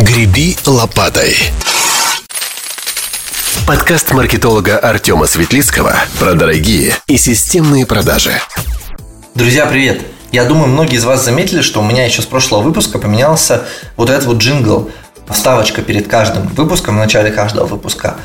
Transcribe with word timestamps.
«Греби 0.00 0.56
лопатой». 0.64 1.36
Подкаст 3.66 4.12
маркетолога 4.12 4.78
Артема 4.78 5.26
Светлицкого 5.26 5.96
про 6.20 6.34
дорогие 6.34 6.94
и 7.08 7.16
системные 7.16 7.84
продажи. 7.84 8.40
Друзья, 9.34 9.66
привет! 9.66 10.02
Я 10.30 10.44
думаю, 10.44 10.68
многие 10.68 10.98
из 10.98 11.04
вас 11.04 11.24
заметили, 11.24 11.62
что 11.62 11.80
у 11.80 11.84
меня 11.84 12.04
еще 12.04 12.22
с 12.22 12.26
прошлого 12.26 12.62
выпуска 12.62 13.00
поменялся 13.00 13.64
вот 13.96 14.08
этот 14.08 14.26
вот 14.26 14.38
джингл, 14.38 14.88
вставочка 15.28 15.82
перед 15.82 16.06
каждым 16.06 16.46
выпуском, 16.46 16.94
в 16.94 16.98
начале 16.98 17.32
каждого 17.32 17.66
выпуска. 17.66 18.18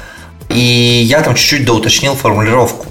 И 0.49 0.59
я 0.59 1.21
там 1.21 1.33
чуть-чуть 1.33 1.65
доуточнил 1.65 2.15
формулировку. 2.15 2.85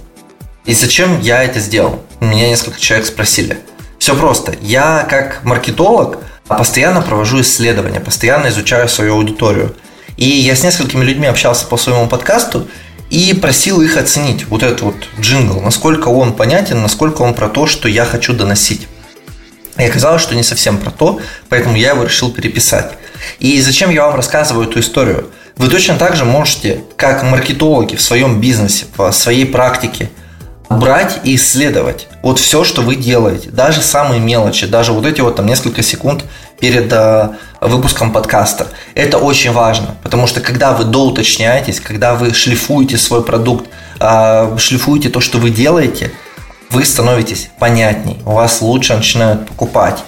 И 0.64 0.74
зачем 0.74 1.20
я 1.20 1.44
это 1.44 1.60
сделал? 1.60 2.02
Меня 2.18 2.48
несколько 2.48 2.80
человек 2.80 3.06
спросили. 3.06 3.60
Все 4.00 4.16
просто. 4.16 4.56
Я 4.60 5.06
как 5.08 5.44
маркетолог 5.44 6.18
постоянно 6.46 7.02
провожу 7.02 7.40
исследования, 7.40 8.00
постоянно 8.00 8.48
изучаю 8.48 8.88
свою 8.88 9.14
аудиторию. 9.14 9.74
И 10.16 10.26
я 10.26 10.54
с 10.54 10.62
несколькими 10.62 11.04
людьми 11.04 11.26
общался 11.26 11.66
по 11.66 11.76
своему 11.76 12.06
подкасту 12.08 12.68
и 13.10 13.32
просил 13.34 13.80
их 13.80 13.96
оценить 13.96 14.46
вот 14.46 14.62
этот 14.62 14.82
вот 14.82 14.96
джингл, 15.20 15.60
насколько 15.60 16.08
он 16.08 16.32
понятен, 16.34 16.82
насколько 16.82 17.22
он 17.22 17.34
про 17.34 17.48
то, 17.48 17.66
что 17.66 17.88
я 17.88 18.04
хочу 18.04 18.32
доносить. 18.32 18.88
И 19.78 19.84
оказалось, 19.84 20.22
что 20.22 20.34
не 20.34 20.42
совсем 20.42 20.78
про 20.78 20.90
то, 20.90 21.20
поэтому 21.48 21.76
я 21.76 21.90
его 21.90 22.04
решил 22.04 22.30
переписать. 22.30 22.92
И 23.38 23.60
зачем 23.60 23.90
я 23.90 24.06
вам 24.06 24.16
рассказываю 24.16 24.68
эту 24.68 24.80
историю? 24.80 25.30
Вы 25.56 25.68
точно 25.68 25.96
так 25.96 26.16
же 26.16 26.24
можете, 26.24 26.82
как 26.96 27.22
маркетологи 27.22 27.96
в 27.96 28.02
своем 28.02 28.40
бизнесе, 28.40 28.86
в 28.96 29.10
своей 29.12 29.46
практике– 29.46 30.10
брать 30.72 31.20
и 31.24 31.36
исследовать 31.36 32.08
вот 32.22 32.38
все, 32.38 32.64
что 32.64 32.82
вы 32.82 32.96
делаете, 32.96 33.50
даже 33.50 33.82
самые 33.82 34.20
мелочи, 34.20 34.66
даже 34.66 34.92
вот 34.92 35.06
эти 35.06 35.20
вот 35.20 35.36
там 35.36 35.46
несколько 35.46 35.82
секунд 35.82 36.24
перед 36.60 36.92
э, 36.92 37.30
выпуском 37.60 38.12
подкаста. 38.12 38.68
Это 38.94 39.18
очень 39.18 39.52
важно, 39.52 39.96
потому 40.02 40.26
что 40.26 40.40
когда 40.40 40.72
вы 40.72 40.84
доуточняетесь, 40.84 41.80
когда 41.80 42.14
вы 42.14 42.32
шлифуете 42.32 42.96
свой 42.98 43.24
продукт, 43.24 43.68
э, 44.00 44.56
шлифуете 44.58 45.08
то, 45.08 45.20
что 45.20 45.38
вы 45.38 45.50
делаете, 45.50 46.12
вы 46.70 46.84
становитесь 46.84 47.50
понятней, 47.58 48.18
вас 48.24 48.62
лучше 48.62 48.94
начинают 48.94 49.46
покупать, 49.46 50.02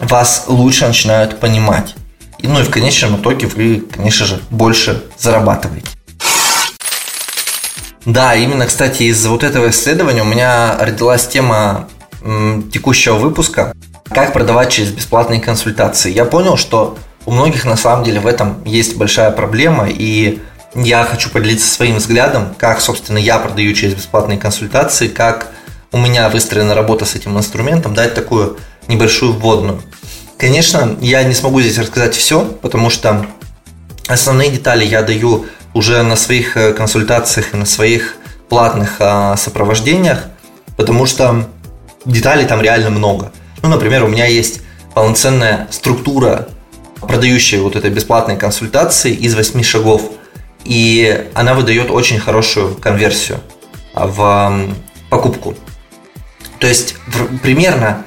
вас 0.00 0.44
лучше 0.48 0.86
начинают 0.86 1.38
понимать. 1.38 1.94
И, 2.38 2.48
ну 2.48 2.60
и 2.60 2.64
в 2.64 2.70
конечном 2.70 3.16
итоге 3.16 3.46
вы, 3.46 3.84
конечно 3.92 4.26
же, 4.26 4.40
больше 4.50 5.04
зарабатываете. 5.18 5.88
Да, 8.04 8.34
именно, 8.34 8.66
кстати, 8.66 9.04
из 9.04 9.24
вот 9.26 9.44
этого 9.44 9.70
исследования 9.70 10.22
у 10.22 10.26
меня 10.26 10.76
родилась 10.78 11.26
тема 11.26 11.88
текущего 12.72 13.14
выпуска 13.14 13.74
«Как 14.08 14.32
продавать 14.32 14.70
через 14.70 14.90
бесплатные 14.90 15.40
консультации». 15.40 16.12
Я 16.12 16.24
понял, 16.24 16.56
что 16.56 16.98
у 17.26 17.30
многих 17.30 17.64
на 17.64 17.76
самом 17.76 18.04
деле 18.04 18.20
в 18.20 18.26
этом 18.26 18.62
есть 18.64 18.96
большая 18.96 19.30
проблема, 19.30 19.86
и 19.88 20.40
я 20.74 21.04
хочу 21.04 21.30
поделиться 21.30 21.72
своим 21.72 21.96
взглядом, 21.96 22.54
как, 22.58 22.80
собственно, 22.80 23.18
я 23.18 23.38
продаю 23.38 23.72
через 23.74 23.94
бесплатные 23.94 24.38
консультации, 24.38 25.08
как 25.08 25.48
у 25.92 25.98
меня 25.98 26.28
выстроена 26.28 26.74
работа 26.74 27.04
с 27.04 27.14
этим 27.14 27.38
инструментом, 27.38 27.94
дать 27.94 28.14
такую 28.14 28.56
небольшую 28.88 29.34
вводную. 29.34 29.82
Конечно, 30.38 30.96
я 31.00 31.22
не 31.22 31.34
смогу 31.34 31.60
здесь 31.60 31.78
рассказать 31.78 32.16
все, 32.16 32.44
потому 32.44 32.90
что 32.90 33.26
основные 34.08 34.50
детали 34.50 34.84
я 34.84 35.02
даю 35.02 35.46
уже 35.74 36.02
на 36.02 36.16
своих 36.16 36.56
э, 36.56 36.72
консультациях 36.72 37.54
и 37.54 37.56
на 37.56 37.66
своих 37.66 38.16
платных 38.48 38.96
а, 38.98 39.34
сопровождениях, 39.36 40.24
потому 40.76 41.06
что 41.06 41.48
деталей 42.04 42.44
там 42.44 42.60
реально 42.60 42.90
много. 42.90 43.32
Ну, 43.62 43.70
например, 43.70 44.04
у 44.04 44.08
меня 44.08 44.26
есть 44.26 44.60
полноценная 44.92 45.68
структура, 45.70 46.48
продающая 47.00 47.60
вот 47.60 47.76
этой 47.76 47.90
бесплатной 47.90 48.36
консультации 48.36 49.12
из 49.12 49.34
восьми 49.34 49.62
шагов, 49.62 50.02
и 50.64 51.30
она 51.32 51.54
выдает 51.54 51.90
очень 51.90 52.20
хорошую 52.20 52.74
конверсию 52.74 53.40
в 53.94 54.68
покупку. 55.08 55.54
То 56.58 56.66
есть 56.66 56.96
примерно 57.42 58.04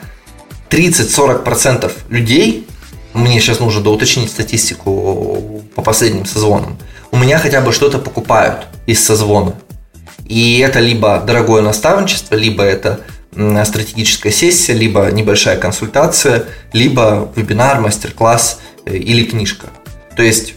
30-40% 0.69 1.91
людей, 2.09 2.67
мне 3.13 3.39
сейчас 3.39 3.59
нужно 3.59 3.81
доуточнить 3.81 4.29
статистику 4.29 5.63
по 5.73 5.81
последним 5.81 6.25
созвонам, 6.25 6.77
у 7.15 7.17
меня 7.17 7.39
хотя 7.39 7.61
бы 7.61 7.71
что-то 7.71 7.97
покупают 7.97 8.67
из 8.87 9.03
созвона. 9.03 9.53
И 10.25 10.59
это 10.59 10.81
либо 10.81 11.23
дорогое 11.25 11.61
наставничество, 11.61 12.35
либо 12.35 12.61
это 12.61 12.99
стратегическая 13.63 14.31
сессия, 14.31 14.73
либо 14.73 15.09
небольшая 15.11 15.57
консультация, 15.57 16.45
либо 16.73 17.31
вебинар, 17.35 17.79
мастер-класс 17.79 18.59
э, 18.85 18.97
или 18.97 19.23
книжка. 19.23 19.67
То 20.17 20.23
есть 20.23 20.55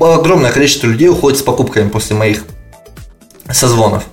огромное 0.00 0.52
количество 0.52 0.86
людей 0.86 1.08
уходит 1.08 1.40
с 1.40 1.42
покупками 1.42 1.88
после 1.88 2.14
моих 2.14 2.44
созвонов. 3.50 4.04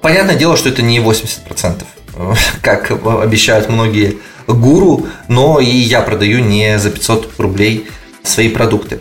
Понятное 0.00 0.36
дело, 0.36 0.56
что 0.56 0.68
это 0.68 0.82
не 0.82 0.98
80%, 0.98 1.84
как 2.62 2.90
обещают 2.90 3.68
многие 3.68 4.18
гуру, 4.48 5.06
но 5.28 5.60
и 5.60 5.66
я 5.70 6.00
продаю 6.02 6.40
не 6.40 6.78
за 6.80 6.90
500 6.90 7.38
рублей 7.38 7.88
свои 8.24 8.48
продукты. 8.48 9.00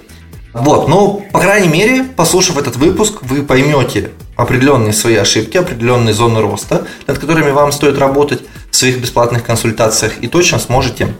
Вот, 0.56 0.88
ну, 0.88 1.22
по 1.34 1.40
крайней 1.42 1.68
мере, 1.68 2.06
послушав 2.06 2.58
этот 2.58 2.78
выпуск, 2.78 3.16
вы 3.24 3.44
поймете 3.44 4.12
определенные 4.38 4.94
свои 4.94 5.16
ошибки, 5.16 5.58
определенные 5.58 6.14
зоны 6.14 6.40
роста, 6.40 6.88
над 7.08 7.20
которыми 7.20 7.52
вам 7.52 7.74
стоит 7.74 7.98
работать 7.98 8.40
в 8.72 8.76
своих 8.76 9.02
бесплатных 9.02 9.44
консультациях 9.44 10.14
и 10.22 10.30
точно 10.30 10.58
сможете 10.60 11.14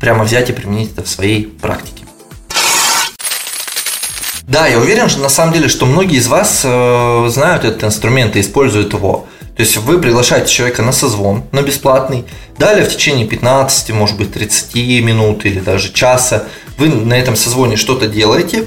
прямо 0.00 0.24
взять 0.24 0.50
и 0.50 0.52
применить 0.52 0.90
это 0.94 1.04
в 1.04 1.08
своей 1.08 1.46
практике. 1.46 2.04
Да, 4.48 4.66
я 4.66 4.80
уверен, 4.80 5.08
что 5.08 5.20
на 5.20 5.28
самом 5.28 5.52
деле, 5.52 5.68
что 5.68 5.86
многие 5.86 6.16
из 6.16 6.26
вас 6.26 6.62
э, 6.64 7.28
знают 7.28 7.64
этот 7.64 7.84
инструмент 7.84 8.34
и 8.34 8.40
используют 8.40 8.92
его. 8.92 9.26
То 9.56 9.62
есть 9.62 9.76
вы 9.76 10.00
приглашаете 10.00 10.52
человека 10.52 10.82
на 10.82 10.90
созвон, 10.90 11.44
на 11.52 11.62
бесплатный, 11.62 12.24
далее 12.58 12.84
в 12.84 12.88
течение 12.88 13.28
15, 13.28 13.90
может 13.90 14.16
быть 14.16 14.32
30 14.32 14.74
минут 15.04 15.44
или 15.44 15.60
даже 15.60 15.92
часа 15.92 16.46
вы 16.80 16.88
на 16.88 17.14
этом 17.14 17.36
созвоне 17.36 17.76
что-то 17.76 18.08
делаете, 18.08 18.66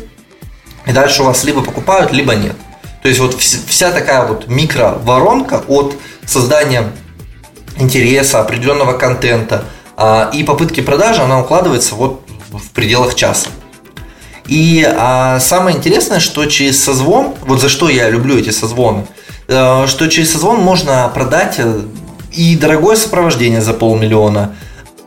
и 0.85 0.91
дальше 0.91 1.23
у 1.23 1.25
вас 1.25 1.43
либо 1.43 1.61
покупают, 1.61 2.13
либо 2.13 2.35
нет. 2.35 2.55
То 3.01 3.09
есть 3.09 3.19
вот 3.19 3.35
вся 3.37 3.91
такая 3.91 4.25
вот 4.25 4.47
микро-воронка 4.47 5.63
от 5.67 5.95
создания 6.25 6.91
интереса, 7.77 8.39
определенного 8.39 8.93
контента 8.93 9.65
а, 9.97 10.29
и 10.33 10.43
попытки 10.43 10.79
продажи, 10.79 11.21
она 11.21 11.41
укладывается 11.41 11.95
вот 11.95 12.25
в 12.49 12.69
пределах 12.71 13.15
часа. 13.15 13.49
И 14.47 14.85
а, 14.87 15.39
самое 15.41 15.75
интересное, 15.75 16.19
что 16.19 16.45
через 16.45 16.81
созвон, 16.81 17.35
вот 17.41 17.59
за 17.59 17.67
что 17.67 17.89
я 17.89 18.09
люблю 18.09 18.37
эти 18.37 18.51
созвоны– 18.51 19.05
Э, 19.47 19.85
что 19.87 20.07
через 20.07 20.31
созвон 20.31 20.61
можно 20.61 21.09
продать 21.13 21.55
э, 21.57 21.81
и 22.31 22.55
дорогое 22.55 22.95
сопровождение 22.95 23.61
за 23.61 23.73
полмиллиона, 23.73 24.55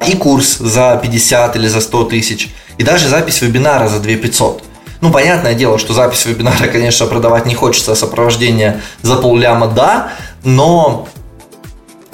и 0.06 0.15
курс 0.15 0.59
за 0.59 1.00
50 1.03 1.56
или 1.56 1.69
за 1.69 1.81
100 1.81 2.05
тысяч, 2.05 2.55
и 2.79 2.83
даже 2.83 3.09
запись 3.09 3.43
вебинара 3.43 3.89
за 3.89 4.01
2 4.01 4.17
500. 4.17 4.63
Ну, 5.01 5.11
понятное 5.11 5.55
дело, 5.55 5.79
что 5.79 5.93
запись 5.93 6.25
вебинара, 6.27 6.69
конечно, 6.69 7.07
продавать 7.07 7.47
не 7.47 7.55
хочется, 7.55 7.93
а 7.93 7.97
сопровождение 7.97 8.81
за 9.03 9.17
полляма 9.17 9.69
да, 9.69 10.13
но, 10.43 11.09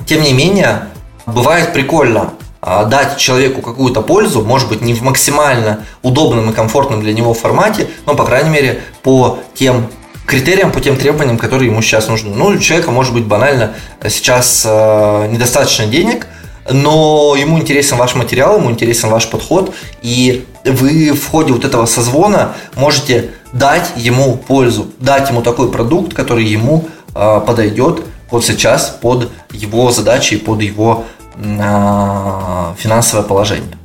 тем 0.07 0.23
не 0.23 0.33
менее, 0.33 0.89
бывает 1.27 1.73
прикольно 1.73 2.33
а, 2.61 2.85
дать 2.85 3.19
человеку 3.19 3.63
какую-то 3.63 4.03
пользу, 4.03 4.45
может 4.45 4.69
быть, 4.69 4.83
не 4.83 4.95
в 4.95 5.03
максимально 5.03 5.85
удобном 6.03 6.51
и 6.51 6.53
комфортном 6.53 7.03
для 7.03 7.13
него 7.13 7.35
формате, 7.35 7.89
но, 8.07 8.15
по 8.15 8.25
крайней 8.25 8.51
мере, 8.51 8.83
по 9.03 9.39
тем 9.55 9.89
критериям, 10.27 10.71
по 10.71 10.81
тем 10.81 10.97
требованиям, 10.97 11.39
которые 11.39 11.71
ему 11.71 11.83
сейчас 11.83 12.09
нужны. 12.09 12.35
Ну, 12.35 12.47
у 12.47 12.59
человека 12.59 12.91
может 12.91 13.13
быть 13.13 13.25
банально 13.25 13.75
сейчас 14.09 14.65
э, 14.65 15.27
недостаточно 15.29 15.87
денег, 15.87 16.27
но 16.71 17.35
ему 17.37 17.59
интересен 17.59 17.97
ваш 17.97 18.15
материал, 18.15 18.59
ему 18.59 18.71
интересен 18.71 19.09
ваш 19.09 19.29
подход, 19.29 19.75
и 20.01 20.47
вы 20.65 21.13
в 21.13 21.29
ходе 21.29 21.53
вот 21.53 21.65
этого 21.65 21.87
созвона 21.87 22.55
можете 22.75 23.31
дать 23.53 23.93
ему 23.97 24.37
пользу, 24.37 24.93
дать 24.99 25.29
ему 25.31 25.43
такой 25.43 25.71
продукт, 25.71 26.15
который 26.15 26.45
ему 26.45 26.89
э, 27.15 27.41
подойдет 27.47 28.03
вот 28.31 28.45
сейчас 28.45 28.97
под 29.01 29.31
его 29.53 29.93
задачи 29.93 30.39
под 30.39 30.63
его 30.63 31.05
э, 31.37 32.75
финансовое 32.79 33.25
положение. 33.25 33.77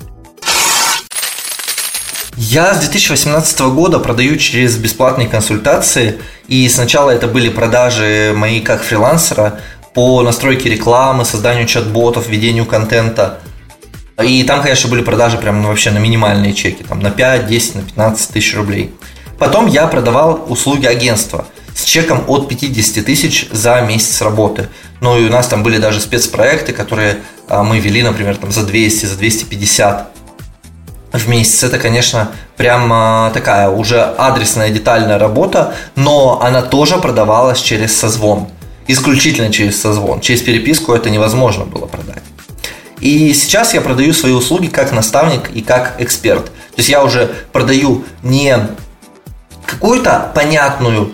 Я 2.39 2.74
с 2.75 2.80
2018 2.80 3.59
года 3.62 4.00
продаю 4.00 4.38
через 4.38 4.77
бесплатные 4.77 5.27
консультации, 5.27 6.19
и 6.47 6.69
сначала 6.69 7.09
это 7.09 7.27
были 7.27 7.50
продажи 7.50 8.31
мои 8.35 8.62
как 8.62 8.83
фрилансера 8.83 9.59
по 9.94 10.21
настройке 10.21 10.69
рекламы, 10.69 11.25
созданию 11.25 11.65
чат-ботов, 11.65 12.30
ведению 12.30 12.65
контента. 12.65 13.39
И 14.23 14.43
там, 14.43 14.63
конечно, 14.63 14.89
были 14.89 15.03
продажи 15.03 15.37
прям 15.37 15.61
ну, 15.61 15.67
вообще 15.67 15.91
на 15.91 15.99
минимальные 15.99 16.53
чеки, 16.53 16.83
там 16.83 16.99
на 16.99 17.11
5, 17.11 17.47
10, 17.47 17.75
на 17.75 17.81
15 17.83 18.31
тысяч 18.31 18.55
рублей. 18.55 18.95
Потом 19.37 19.67
я 19.67 19.85
продавал 19.85 20.45
услуги 20.49 20.87
агентства 20.87 21.45
с 21.75 21.83
чеком 21.83 22.23
от 22.27 22.47
50 22.49 23.05
тысяч 23.05 23.47
за 23.51 23.79
месяц 23.81 24.21
работы. 24.21 24.69
Ну 25.01 25.19
и 25.19 25.27
у 25.27 25.29
нас 25.29 25.47
там 25.47 25.61
были 25.61 25.77
даже 25.77 25.99
спецпроекты, 25.99 26.73
которые 26.73 27.19
а, 27.47 27.61
мы 27.61 27.77
вели, 27.79 28.01
например, 28.01 28.35
там 28.37 28.51
за 28.51 28.63
200, 28.63 29.05
за 29.05 29.15
250 29.17 30.11
в 31.11 31.29
месяц. 31.29 31.63
Это, 31.63 31.77
конечно, 31.77 32.31
прям 32.55 32.91
а, 32.91 33.29
такая 33.29 33.69
уже 33.69 34.01
адресная 34.01 34.71
детальная 34.71 35.19
работа, 35.19 35.75
но 35.95 36.41
она 36.41 36.63
тоже 36.63 36.97
продавалась 36.97 37.59
через 37.59 37.95
созвон. 37.95 38.47
Исключительно 38.87 39.51
через 39.53 39.79
созвон. 39.79 40.21
Через 40.21 40.41
переписку 40.41 40.93
это 40.93 41.11
невозможно 41.11 41.65
было 41.65 41.85
продать. 41.85 42.23
И 42.99 43.33
сейчас 43.33 43.73
я 43.73 43.81
продаю 43.81 44.13
свои 44.13 44.33
услуги 44.33 44.67
как 44.67 44.91
наставник 44.91 45.49
и 45.53 45.61
как 45.61 45.95
эксперт. 45.99 46.45
То 46.45 46.77
есть 46.77 46.89
я 46.89 47.03
уже 47.03 47.33
продаю 47.51 48.03
не 48.23 48.57
какую-то 49.65 50.31
понятную 50.33 51.13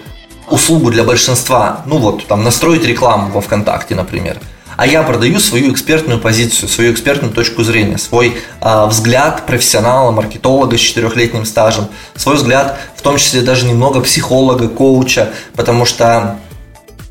услугу 0.50 0.92
для 0.92 1.04
большинства, 1.04 1.82
ну 1.86 1.98
вот 1.98 2.28
там 2.28 2.44
настроить 2.44 2.86
рекламу 2.86 3.32
во 3.32 3.42
ВКонтакте, 3.42 3.96
например, 3.96 4.38
а 4.76 4.88
я 4.88 5.04
продаю 5.04 5.40
свою 5.40 5.72
экспертную 5.72 6.20
позицию, 6.20 6.68
свою 6.68 6.92
экспертную 6.92 7.34
точку 7.34 7.64
зрения, 7.64 7.98
свой 7.98 8.38
э, 8.62 8.86
взгляд 8.88 9.46
профессионала, 9.46 10.12
маркетолога 10.12 10.78
с 10.78 10.82
четырехлетним 10.82 11.46
стажем, 11.46 11.88
свой 12.16 12.36
взгляд, 12.36 12.80
в 12.96 13.02
том 13.02 13.18
числе 13.18 13.42
даже 13.42 13.66
немного 13.66 14.02
психолога, 14.02 14.68
коуча, 14.68 15.30
потому 15.56 15.86
что 15.86 16.40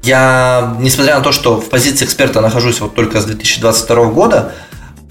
я, 0.02 0.76
несмотря 0.80 1.16
на 1.16 1.22
то, 1.22 1.32
что 1.32 1.60
в 1.60 1.68
позиции 1.68 2.04
эксперта 2.04 2.40
нахожусь 2.40 2.80
вот 2.80 2.94
только 2.94 3.20
с 3.20 3.24
2022 3.24 4.04
года, 4.06 4.52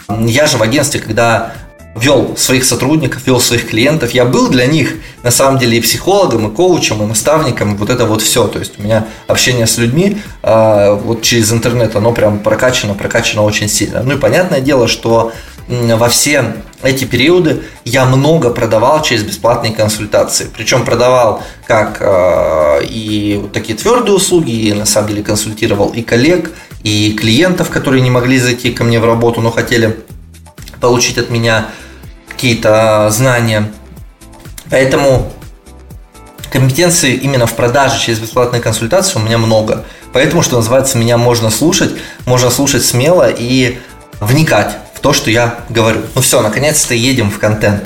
я 0.09 0.45
же 0.47 0.57
в 0.57 0.63
агентстве, 0.63 0.99
когда 0.99 1.53
вел 1.95 2.35
своих 2.37 2.63
сотрудников, 2.63 3.25
вел 3.27 3.39
своих 3.39 3.69
клиентов. 3.69 4.11
Я 4.11 4.25
был 4.25 4.49
для 4.49 4.65
них 4.65 4.95
на 5.23 5.31
самом 5.31 5.59
деле 5.59 5.77
и 5.77 5.81
психологом, 5.81 6.47
и 6.47 6.55
коучем, 6.55 7.03
и 7.03 7.05
наставником, 7.05 7.75
вот 7.75 7.89
это 7.89 8.05
вот 8.05 8.21
все. 8.21 8.47
То 8.47 8.59
есть 8.59 8.79
у 8.79 8.83
меня 8.83 9.07
общение 9.27 9.67
с 9.67 9.77
людьми 9.77 10.21
э, 10.41 10.93
вот 11.03 11.21
через 11.21 11.51
интернет, 11.51 11.95
оно 11.95 12.13
прям 12.13 12.39
прокачано, 12.39 12.93
прокачано 12.93 13.43
очень 13.43 13.67
сильно. 13.67 14.03
Ну 14.03 14.13
и 14.13 14.17
понятное 14.17 14.61
дело, 14.61 14.87
что 14.87 15.33
во 15.71 16.09
все 16.09 16.55
эти 16.83 17.05
периоды 17.05 17.63
я 17.85 18.05
много 18.05 18.49
продавал 18.49 19.01
через 19.01 19.23
бесплатные 19.23 19.71
консультации. 19.73 20.49
Причем 20.53 20.83
продавал 20.83 21.43
как 21.65 21.97
э, 22.01 22.83
и 22.83 23.39
вот 23.41 23.53
такие 23.53 23.77
твердые 23.77 24.15
услуги, 24.15 24.51
и 24.51 24.73
на 24.73 24.85
самом 24.85 25.09
деле 25.09 25.23
консультировал 25.23 25.89
и 25.89 26.01
коллег, 26.01 26.51
и 26.83 27.13
клиентов, 27.13 27.69
которые 27.69 28.01
не 28.01 28.11
могли 28.11 28.37
зайти 28.37 28.71
ко 28.71 28.83
мне 28.83 28.99
в 28.99 29.05
работу, 29.05 29.39
но 29.41 29.51
хотели 29.51 29.97
получить 30.81 31.17
от 31.17 31.29
меня 31.29 31.67
какие-то 32.27 33.09
знания. 33.11 33.71
Поэтому 34.69 35.31
компетенции 36.51 37.13
именно 37.13 37.45
в 37.45 37.53
продаже 37.55 38.01
через 38.01 38.19
бесплатные 38.19 38.61
консультации 38.61 39.19
у 39.19 39.21
меня 39.21 39.37
много. 39.37 39.85
Поэтому, 40.11 40.41
что 40.41 40.57
называется, 40.57 40.97
меня 40.97 41.17
можно 41.17 41.49
слушать, 41.49 41.91
можно 42.25 42.49
слушать 42.49 42.83
смело 42.83 43.29
и 43.29 43.79
вникать 44.19 44.77
то, 45.01 45.13
что 45.13 45.29
я 45.29 45.59
говорю. 45.69 46.01
Ну 46.15 46.21
все, 46.21 46.41
наконец-то 46.41 46.93
едем 46.93 47.29
в 47.31 47.39
контент. 47.39 47.85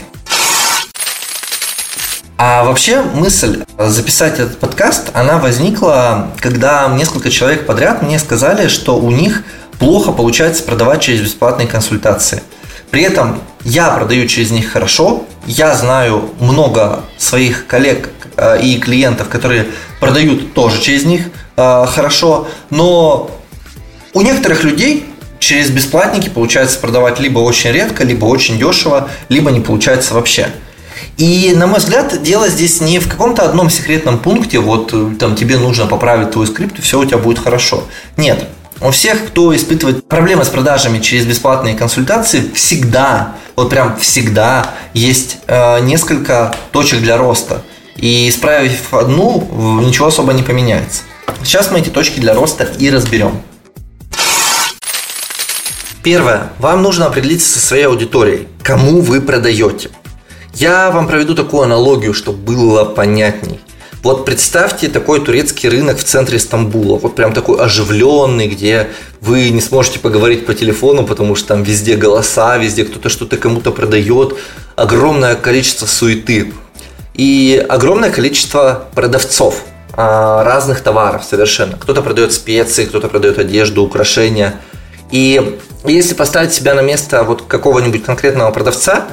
А 2.38 2.66
вообще 2.66 3.02
мысль 3.02 3.64
записать 3.78 4.40
этот 4.40 4.60
подкаст, 4.60 5.12
она 5.14 5.38
возникла, 5.38 6.32
когда 6.40 6.88
несколько 6.90 7.30
человек 7.30 7.66
подряд 7.66 8.02
мне 8.02 8.20
сказали, 8.20 8.68
что 8.68 8.98
у 8.98 9.10
них 9.10 9.44
плохо 9.80 10.12
получается 10.12 10.64
продавать 10.64 11.02
через 11.02 11.22
бесплатные 11.22 11.68
консультации– 11.68 12.44
при 12.96 13.04
этом 13.04 13.42
я 13.66 13.90
продаю 13.90 14.26
через 14.26 14.52
них 14.52 14.72
хорошо, 14.72 15.26
я 15.46 15.76
знаю 15.76 16.30
много 16.40 17.04
своих 17.18 17.68
коллег 17.68 18.10
э, 18.38 18.62
и 18.62 18.80
клиентов, 18.80 19.28
которые 19.28 19.68
продают 20.00 20.54
тоже 20.54 20.82
через 20.82 21.04
них 21.04 21.28
э, 21.58 21.86
хорошо, 21.88 22.48
но 22.70 23.32
у 24.14 24.22
некоторых 24.22 24.64
людей 24.64 25.06
через 25.46 25.70
бесплатники 25.70 26.30
получается 26.30 26.80
продавать 26.80 27.20
либо 27.20 27.40
очень 27.40 27.72
редко, 27.72 28.04
либо 28.04 28.26
очень 28.26 28.58
дешево, 28.58 29.10
либо 29.30 29.52
не 29.52 29.60
получается 29.60 30.16
вообще. 30.16 30.50
И, 31.18 31.54
на 31.56 31.68
мой 31.68 31.80
взгляд, 31.80 32.22
дело 32.24 32.50
здесь 32.50 32.82
не 32.82 33.00
в 33.00 33.08
каком-то 33.08 33.44
одном 33.44 33.70
секретном 33.70 34.18
пункте, 34.18 34.60
вот 34.60 34.92
э, 34.94 35.12
там 35.20 35.36
тебе 35.36 35.58
нужно 35.58 35.86
поправить 35.86 36.32
твой 36.32 36.48
скрипт, 36.48 36.80
и 36.80 36.82
все 36.82 37.00
у 37.00 37.06
тебя 37.06 37.20
будет 37.20 37.40
хорошо. 37.40 37.84
Нет. 38.18 38.48
У 38.82 38.90
всех, 38.92 39.28
кто 39.28 39.56
испытывает 39.56 40.06
проблемы 40.08 40.44
с 40.44 40.50
продажами 40.50 41.00
через 41.00 41.26
бесплатные 41.26 41.76
консультации, 41.76 42.44
всегда, 42.54 43.36
вот 43.56 43.70
прям 43.70 43.98
всегда 43.98 44.72
есть 44.94 45.38
э, 45.48 45.80
несколько 45.82 46.56
точек 46.72 47.00
для 47.00 47.18
роста. 47.18 47.62
И 47.96 48.28
исправив 48.28 48.94
одну, 48.94 49.82
ничего 49.82 50.08
особо 50.08 50.34
не 50.34 50.44
поменяется. 50.44 51.04
Сейчас 51.44 51.72
мы 51.72 51.80
эти 51.80 51.90
точки 51.90 52.20
для 52.20 52.34
роста 52.34 52.68
и 52.78 52.90
разберем. 52.90 53.42
Первое. 56.06 56.52
Вам 56.60 56.84
нужно 56.84 57.08
определиться 57.08 57.50
со 57.50 57.66
своей 57.66 57.88
аудиторией. 57.88 58.48
Кому 58.62 59.02
вы 59.02 59.22
продаете? 59.22 59.90
Я 60.54 60.92
вам 60.92 61.08
проведу 61.08 61.34
такую 61.34 61.64
аналогию, 61.64 62.14
чтобы 62.14 62.38
было 62.38 62.86
понятней. 62.86 63.60
Вот 64.04 64.24
представьте 64.24 64.88
такой 64.88 65.20
турецкий 65.26 65.68
рынок 65.68 65.98
в 65.98 66.04
центре 66.04 66.38
Стамбула, 66.38 67.00
вот 67.00 67.16
прям 67.16 67.34
такой 67.34 67.58
оживленный, 67.58 68.48
где 68.48 68.90
вы 69.20 69.50
не 69.50 69.62
сможете 69.62 69.98
поговорить 69.98 70.46
по 70.46 70.54
телефону, 70.54 71.08
потому 71.08 71.34
что 71.34 71.48
там 71.48 71.64
везде 71.64 71.96
голоса, 71.96 72.56
везде 72.58 72.86
кто-то 72.86 73.10
что-то 73.10 73.38
кому-то 73.38 73.72
продает, 73.72 74.36
огромное 74.76 75.34
количество 75.34 75.88
суеты 75.88 76.54
и 77.16 77.66
огромное 77.68 78.12
количество 78.12 78.90
продавцов 78.94 79.64
а, 79.94 80.44
разных 80.44 80.82
товаров 80.82 81.24
совершенно. 81.24 81.78
Кто-то 81.78 82.04
продает 82.04 82.32
специи, 82.32 82.86
кто-то 82.86 83.08
продает 83.08 83.40
одежду, 83.40 83.82
украшения. 83.82 84.62
И 85.12 85.60
если 85.86 86.14
поставить 86.14 86.54
себя 86.54 86.74
на 86.74 86.82
место 86.82 87.24
вот 87.24 87.44
какого-нибудь 87.44 88.04
конкретного 88.04 88.52
продавца, 88.52 89.08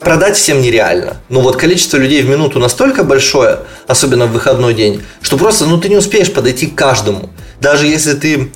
продать 0.00 0.36
всем 0.36 0.60
нереально. 0.60 1.16
Ну 1.28 1.40
вот 1.40 1.56
количество 1.56 1.96
людей 1.96 2.22
в 2.22 2.28
минуту 2.28 2.58
настолько 2.58 3.04
большое, 3.04 3.60
особенно 3.86 4.26
в 4.26 4.32
выходной 4.32 4.74
день, 4.74 5.02
что 5.20 5.36
просто 5.36 5.66
ну 5.66 5.78
ты 5.78 5.88
не 5.88 5.96
успеешь 5.96 6.32
подойти 6.32 6.66
к 6.66 6.74
каждому. 6.74 7.30
Даже 7.60 7.86
если 7.86 8.14
ты 8.14 8.52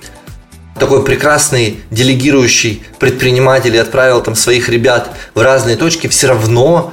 такой 0.79 1.05
прекрасный 1.05 1.81
делегирующий 1.91 2.85
предприниматель 2.99 3.75
и 3.75 3.79
отправил 3.79 4.21
там 4.23 4.35
своих 4.35 4.69
ребят 4.69 5.11
в 5.35 5.41
разные 5.41 5.77
точки, 5.77 6.07
все 6.07 6.29
равно 6.29 6.93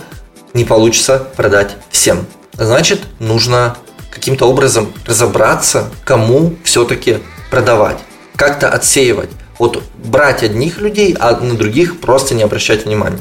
не 0.54 0.66
получится 0.66 1.28
продать 1.36 1.72
всем. 1.90 2.26
Значит, 2.54 3.02
нужно 3.20 3.76
каким-то 4.12 4.48
образом 4.48 4.94
разобраться, 5.06 5.90
кому 6.06 6.56
все-таки 6.64 7.18
продавать, 7.50 7.98
как-то 8.36 8.70
отсеивать. 8.70 9.30
Вот 9.64 9.82
брать 9.96 10.44
одних 10.44 10.82
людей, 10.82 11.16
а 11.18 11.38
на 11.38 11.54
других 11.54 12.02
просто 12.02 12.36
не 12.36 12.44
обращать 12.44 12.84
внимания. 12.84 13.20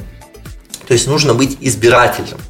То 0.89 0.93
есть 0.93 1.07
нужно 1.07 1.35
быть 1.35 1.57
избирательным. 1.61 2.41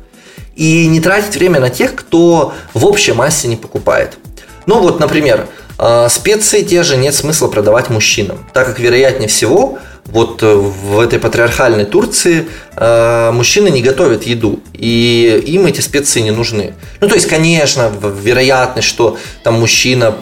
И 0.56 0.86
не 0.86 0.98
тратить 0.98 1.36
время 1.36 1.60
на 1.60 1.68
тех, 1.68 1.94
кто 1.94 2.54
в 2.72 2.86
общей 2.86 3.12
массе 3.12 3.48
не 3.48 3.56
покупает. 3.56 4.16
Ну 4.64 4.80
вот, 4.80 4.98
например, 4.98 5.46
а, 5.76 6.08
специи 6.08 6.62
те 6.62 6.84
же 6.84 6.96
нет 6.96 7.14
смысла 7.14 7.48
продавать 7.48 7.90
мужчинам, 7.90 8.38
так 8.54 8.66
как 8.66 8.78
вероятнее 8.78 9.28
всего 9.28 9.78
вот 10.06 10.42
э, 10.42 10.54
в 10.54 10.98
этой 11.00 11.18
патриархальной 11.18 11.84
Турции 11.84 12.46
э, 12.76 13.30
мужчины 13.32 13.68
не 13.68 13.82
готовят 13.82 14.24
еду, 14.24 14.60
и 14.74 15.42
им 15.46 15.66
эти 15.66 15.80
специи 15.80 16.20
не 16.20 16.32
нужны. 16.32 16.74
Ну, 17.00 17.08
то 17.08 17.14
есть, 17.14 17.28
конечно, 17.28 17.90
вероятность, 18.22 18.88
что 18.88 19.16
там 19.44 19.60
мужчина 19.60 20.16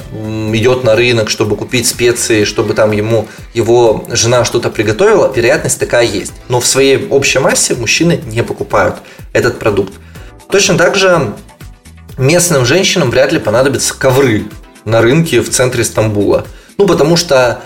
идет 0.53 0.85
на 0.85 0.97
рынок, 0.97 1.31
чтобы 1.31 1.57
купить 1.57 1.87
специи, 1.87 2.45
чтобы 2.45 2.75
там 2.75 2.93
ему 2.93 3.27
его 3.55 4.05
жена 4.11 4.45
что-то 4.45 4.71
приготовила, 4.71 5.33
вероятность 5.35 5.79
такая 5.81 6.05
есть. 6.05 6.35
Но 6.49 6.61
в 6.61 6.67
своей 6.67 7.09
общей 7.09 7.39
массе 7.39 7.75
мужчины 7.75 8.21
не 8.27 8.43
покупают 8.43 8.97
этот 9.33 9.59
продукт. 9.59 9.95
Точно 10.51 10.77
так 10.77 10.97
же 10.97 11.35
местным 12.19 12.67
женщинам 12.67 13.11
вряд 13.11 13.33
ли 13.33 13.39
понадобятся 13.39 13.95
ковры 13.97 14.45
на 14.85 15.01
рынке 15.01 15.41
в 15.41 15.49
центре 15.49 15.85
Стамбула. 15.85 16.47
Ну, 16.77 16.87
потому 16.87 17.17
что 17.17 17.63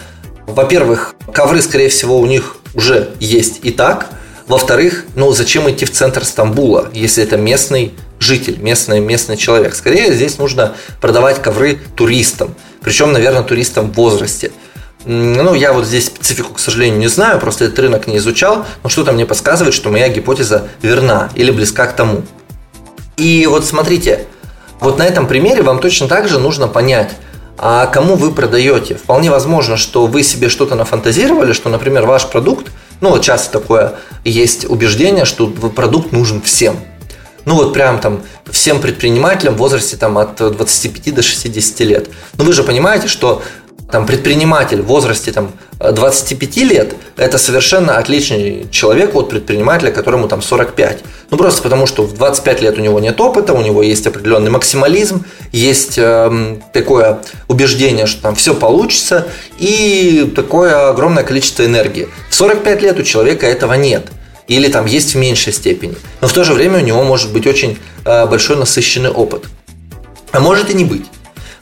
во-первых, 0.46 1.14
ковры, 1.32 1.62
скорее 1.62 1.88
всего, 1.88 2.18
у 2.18 2.26
них 2.26 2.56
уже 2.74 3.10
есть 3.20 3.60
и 3.62 3.70
так. 3.70 4.10
Во-вторых, 4.46 5.04
ну 5.14 5.32
зачем 5.32 5.70
идти 5.70 5.86
в 5.86 5.90
центр 5.90 6.24
Стамбула, 6.24 6.90
если 6.92 7.24
это 7.24 7.36
местный 7.36 7.94
житель, 8.18 8.58
местный, 8.60 9.00
местный 9.00 9.36
человек? 9.36 9.74
Скорее 9.74 10.12
здесь 10.12 10.38
нужно 10.38 10.74
продавать 11.00 11.40
ковры 11.40 11.78
туристам. 11.96 12.54
Причем, 12.82 13.12
наверное, 13.12 13.42
туристам 13.42 13.90
в 13.90 13.94
возрасте. 13.94 14.52
Ну, 15.06 15.54
я 15.54 15.72
вот 15.72 15.86
здесь 15.86 16.06
специфику, 16.06 16.54
к 16.54 16.58
сожалению, 16.58 16.98
не 16.98 17.08
знаю, 17.08 17.38
просто 17.38 17.66
этот 17.66 17.78
рынок 17.78 18.06
не 18.06 18.16
изучал, 18.16 18.66
но 18.82 18.88
что-то 18.88 19.12
мне 19.12 19.26
подсказывает, 19.26 19.74
что 19.74 19.90
моя 19.90 20.08
гипотеза 20.08 20.68
верна 20.80 21.30
или 21.34 21.50
близка 21.50 21.86
к 21.86 21.94
тому. 21.94 22.22
И 23.18 23.46
вот 23.46 23.66
смотрите, 23.66 24.26
вот 24.80 24.98
на 24.98 25.02
этом 25.02 25.26
примере 25.26 25.62
вам 25.62 25.78
точно 25.78 26.08
так 26.08 26.28
же 26.28 26.38
нужно 26.38 26.68
понять, 26.68 27.12
а 27.58 27.86
кому 27.86 28.16
вы 28.16 28.32
продаете. 28.32 28.94
Вполне 28.96 29.30
возможно, 29.30 29.76
что 29.76 30.06
вы 30.06 30.22
себе 30.22 30.48
что-то 30.48 30.74
нафантазировали, 30.74 31.52
что, 31.52 31.68
например, 31.68 32.06
ваш 32.06 32.26
продукт, 32.28 32.70
ну 33.00 33.10
вот 33.10 33.22
часто 33.22 33.58
такое 33.58 33.94
есть 34.24 34.64
убеждение, 34.68 35.24
что 35.24 35.46
продукт 35.46 36.12
нужен 36.12 36.40
всем. 36.42 36.76
Ну 37.44 37.56
вот 37.56 37.74
прям 37.74 38.00
там 38.00 38.22
всем 38.50 38.80
предпринимателям 38.80 39.54
в 39.54 39.58
возрасте 39.58 39.96
там 39.96 40.16
от 40.16 40.36
25 40.36 41.14
до 41.14 41.22
60 41.22 41.80
лет. 41.80 42.08
Но 42.38 42.44
вы 42.44 42.52
же 42.52 42.64
понимаете, 42.64 43.06
что 43.06 43.42
там, 43.94 44.06
предприниматель 44.06 44.82
в 44.82 44.86
возрасте 44.86 45.30
там, 45.30 45.52
25 45.78 46.56
лет– 46.56 46.96
это 47.16 47.38
совершенно 47.38 47.96
отличный 47.96 48.66
человек 48.72 49.14
от 49.14 49.28
предпринимателя, 49.28 49.92
которому 49.92 50.26
там 50.26 50.42
45. 50.42 51.04
Ну, 51.30 51.36
просто 51.36 51.62
потому, 51.62 51.86
что 51.86 52.02
в 52.02 52.12
25 52.14 52.60
лет 52.60 52.76
у 52.76 52.80
него 52.80 52.98
нет 52.98 53.20
опыта, 53.20 53.52
у 53.52 53.62
него 53.62 53.84
есть 53.84 54.04
определенный 54.04 54.50
максимализм, 54.50 55.24
есть 55.52 55.96
э, 55.96 56.56
такое 56.72 57.20
убеждение, 57.46 58.06
что 58.06 58.20
там 58.20 58.34
все 58.34 58.52
получится, 58.52 59.28
и 59.58 60.28
такое 60.34 60.90
огромное 60.90 61.22
количество 61.22 61.64
энергии. 61.64 62.08
В 62.30 62.34
45 62.34 62.82
лет 62.82 62.98
у 62.98 63.04
человека 63.04 63.46
этого 63.46 63.74
нет 63.74 64.08
или 64.48 64.66
там 64.66 64.86
есть 64.86 65.14
в 65.14 65.18
меньшей 65.18 65.52
степени. 65.52 65.94
Но 66.20 66.26
в 66.26 66.32
то 66.32 66.42
же 66.42 66.52
время 66.52 66.78
у 66.78 66.82
него 66.82 67.04
может 67.04 67.32
быть 67.32 67.46
очень 67.46 67.78
э, 68.04 68.26
большой 68.26 68.56
насыщенный 68.56 69.10
опыт. 69.10 69.44
А 70.32 70.40
может 70.40 70.68
и 70.68 70.74
не 70.74 70.84
быть. 70.84 71.06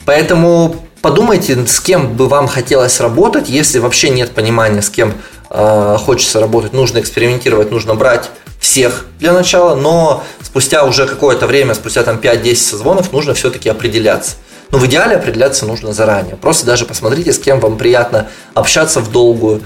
Поэтому 0.03 0.75
подумайте, 1.03 1.67
с 1.67 1.81
кем 1.81 2.13
бы 2.13 2.27
вам 2.27 2.47
хотелось 2.47 2.99
работать, 3.01 3.49
если 3.49 3.77
вообще 3.77 4.09
нет 4.09 4.31
понимания, 4.31 4.81
с 4.81 4.89
кем 4.89 5.13
э, 5.49 5.97
хочется 5.99 6.39
работать, 6.39 6.71
нужно 6.71 6.99
экспериментировать, 6.99 7.71
нужно 7.71 7.93
брать 7.93 8.31
всех 8.59 9.05
для 9.19 9.33
начала, 9.33 9.75
но 9.75 10.23
спустя 10.41 10.85
уже 10.85 11.05
какое-то 11.05 11.45
время, 11.45 11.73
спустя 11.73 12.03
там 12.03 12.17
5-10 12.17 12.55
созвонов, 12.55 13.11
нужно 13.11 13.33
все-таки 13.33 13.67
определяться. 13.67 14.37
Но 14.71 14.77
в 14.77 14.85
идеале 14.85 15.17
определяться 15.17 15.65
нужно 15.65 15.91
заранее. 15.91 16.37
Просто 16.37 16.65
даже 16.65 16.85
посмотрите, 16.85 17.33
с 17.33 17.37
кем 17.37 17.59
вам 17.59 17.77
приятно 17.77 18.29
общаться 18.53 19.01
в 19.01 19.11
долгую, 19.11 19.61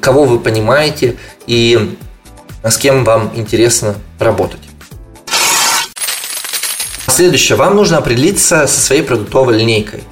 кого 0.00 0.24
вы 0.24 0.38
понимаете 0.38 1.16
и 1.48 1.96
с 2.62 2.78
кем 2.78 3.04
вам 3.04 3.32
интересно 3.34 3.96
работать. 4.20 4.60
Следующее. 7.08 7.56
Вам 7.56 7.74
нужно 7.74 7.98
определиться 7.98 8.68
со 8.68 8.80
своей 8.80 9.02
продуктовой 9.02 9.58
линейкой 9.58 10.04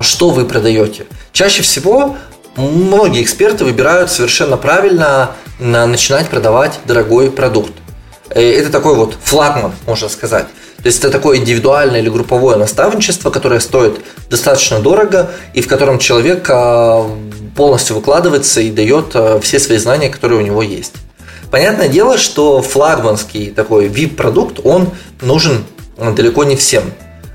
что 0.00 0.30
вы 0.30 0.44
продаете. 0.44 1.06
Чаще 1.32 1.62
всего 1.62 2.16
многие 2.56 3.22
эксперты 3.22 3.64
выбирают 3.64 4.10
совершенно 4.10 4.56
правильно 4.56 5.32
начинать 5.58 6.28
продавать 6.28 6.80
дорогой 6.84 7.30
продукт. 7.30 7.72
Э, 8.30 8.42
это 8.42 8.70
такой 8.70 8.94
вот 8.94 9.16
флагман, 9.22 9.72
можно 9.86 10.08
сказать. 10.08 10.46
То 10.82 10.88
есть 10.88 10.98
это 10.98 11.10
такое 11.10 11.38
индивидуальное 11.38 12.00
или 12.00 12.08
групповое 12.08 12.56
наставничество, 12.56 13.30
которое 13.30 13.60
стоит 13.60 13.98
достаточно 14.30 14.78
дорого 14.78 15.30
и 15.54 15.60
в 15.60 15.68
котором 15.68 15.98
человек 15.98 16.48
а, 16.50 17.10
полностью 17.56 17.96
выкладывается 17.96 18.60
и 18.60 18.70
дает 18.70 19.06
а, 19.14 19.40
все 19.40 19.58
свои 19.58 19.78
знания, 19.78 20.10
которые 20.10 20.40
у 20.40 20.42
него 20.42 20.62
есть. 20.62 20.92
Понятное 21.50 21.88
дело, 21.88 22.18
что 22.18 22.60
флагманский 22.62 23.50
такой 23.50 23.88
VIP-продукт, 23.88 24.60
он 24.62 24.90
нужен 25.22 25.64
далеко 25.96 26.44
не 26.44 26.56
всем. 26.56 26.84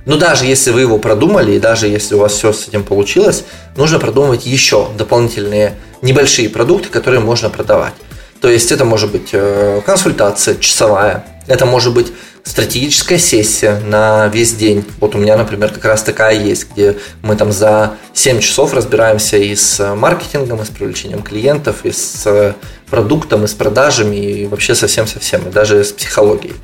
Но 0.05 0.17
даже 0.17 0.45
если 0.45 0.71
вы 0.71 0.81
его 0.81 0.97
продумали, 0.97 1.53
и 1.53 1.59
даже 1.59 1.87
если 1.87 2.15
у 2.15 2.19
вас 2.19 2.33
все 2.33 2.53
с 2.53 2.67
этим 2.67 2.83
получилось, 2.83 3.43
нужно 3.75 3.99
продумывать 3.99 4.45
еще 4.45 4.87
дополнительные 4.97 5.75
небольшие 6.01 6.49
продукты, 6.49 6.89
которые 6.89 7.19
можно 7.19 7.49
продавать. 7.49 7.93
То 8.41 8.49
есть 8.49 8.71
это 8.71 8.85
может 8.85 9.11
быть 9.11 9.29
э, 9.33 9.81
консультация 9.85 10.55
часовая, 10.55 11.25
это 11.47 11.67
может 11.67 11.93
быть 11.93 12.11
стратегическая 12.43 13.19
сессия 13.19 13.79
на 13.79 14.27
весь 14.27 14.53
день. 14.53 14.83
Вот 14.99 15.13
у 15.13 15.19
меня, 15.19 15.37
например, 15.37 15.69
как 15.71 15.85
раз 15.85 16.01
такая 16.01 16.39
есть, 16.39 16.71
где 16.71 16.97
мы 17.21 17.35
там 17.35 17.51
за 17.51 17.97
7 18.13 18.39
часов 18.39 18.73
разбираемся 18.73 19.37
и 19.37 19.55
с 19.55 19.95
маркетингом, 19.95 20.61
и 20.61 20.65
с 20.65 20.69
привлечением 20.69 21.21
клиентов, 21.21 21.85
и 21.85 21.91
с 21.91 22.55
продуктом, 22.89 23.43
и 23.43 23.47
с 23.47 23.53
продажами, 23.53 24.15
и 24.15 24.47
вообще 24.47 24.73
совсем-совсем, 24.73 25.47
и 25.47 25.51
даже 25.51 25.83
с 25.83 25.91
психологией. 25.91 26.55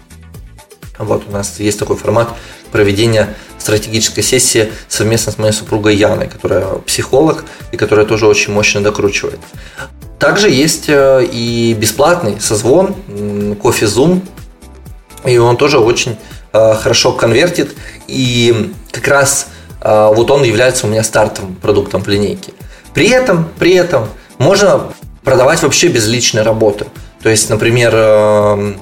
Вот 0.98 1.24
у 1.27 1.32
нас 1.32 1.60
есть 1.60 1.77
такой 1.77 1.96
формат 1.96 2.29
проведения 2.68 3.36
стратегической 3.58 4.24
сессии 4.24 4.72
совместно 4.88 5.32
с 5.32 5.38
моей 5.38 5.54
супругой 5.54 5.96
Яной, 5.96 6.28
которая 6.28 6.66
психолог 6.86 7.46
и 7.72 7.78
которая 7.78 8.06
тоже 8.06 8.28
очень 8.28 8.54
мощно 8.54 8.82
докручивает. 8.82 9.40
Также 10.20 10.50
есть 10.50 10.86
э, 10.88 11.26
и 11.32 11.74
бесплатный 11.74 12.40
созвон, 12.40 12.96
кофе 13.62 13.86
Zoom, 13.86 14.22
и 15.26 15.38
он 15.38 15.58
тоже 15.58 15.80
очень 15.80 16.18
э, 16.54 16.74
хорошо 16.76 17.12
конвертит, 17.12 17.76
и 18.08 18.74
как 18.92 19.08
раз 19.08 19.48
э, 19.82 20.12
вот 20.16 20.32
он 20.32 20.44
является 20.44 20.88
у 20.88 20.90
меня 20.90 21.04
стартовым 21.04 21.56
продуктом 21.56 22.04
в 22.04 22.08
линейке. 22.08 22.54
При 22.94 23.10
этом, 23.10 23.48
при 23.60 23.74
этом 23.74 24.08
можно 24.40 24.92
продавать 25.24 25.62
вообще 25.62 25.88
без 25.88 26.08
личной 26.08 26.42
работы. 26.42 26.86
То 27.22 27.30
есть, 27.30 27.50
например, 27.50 28.78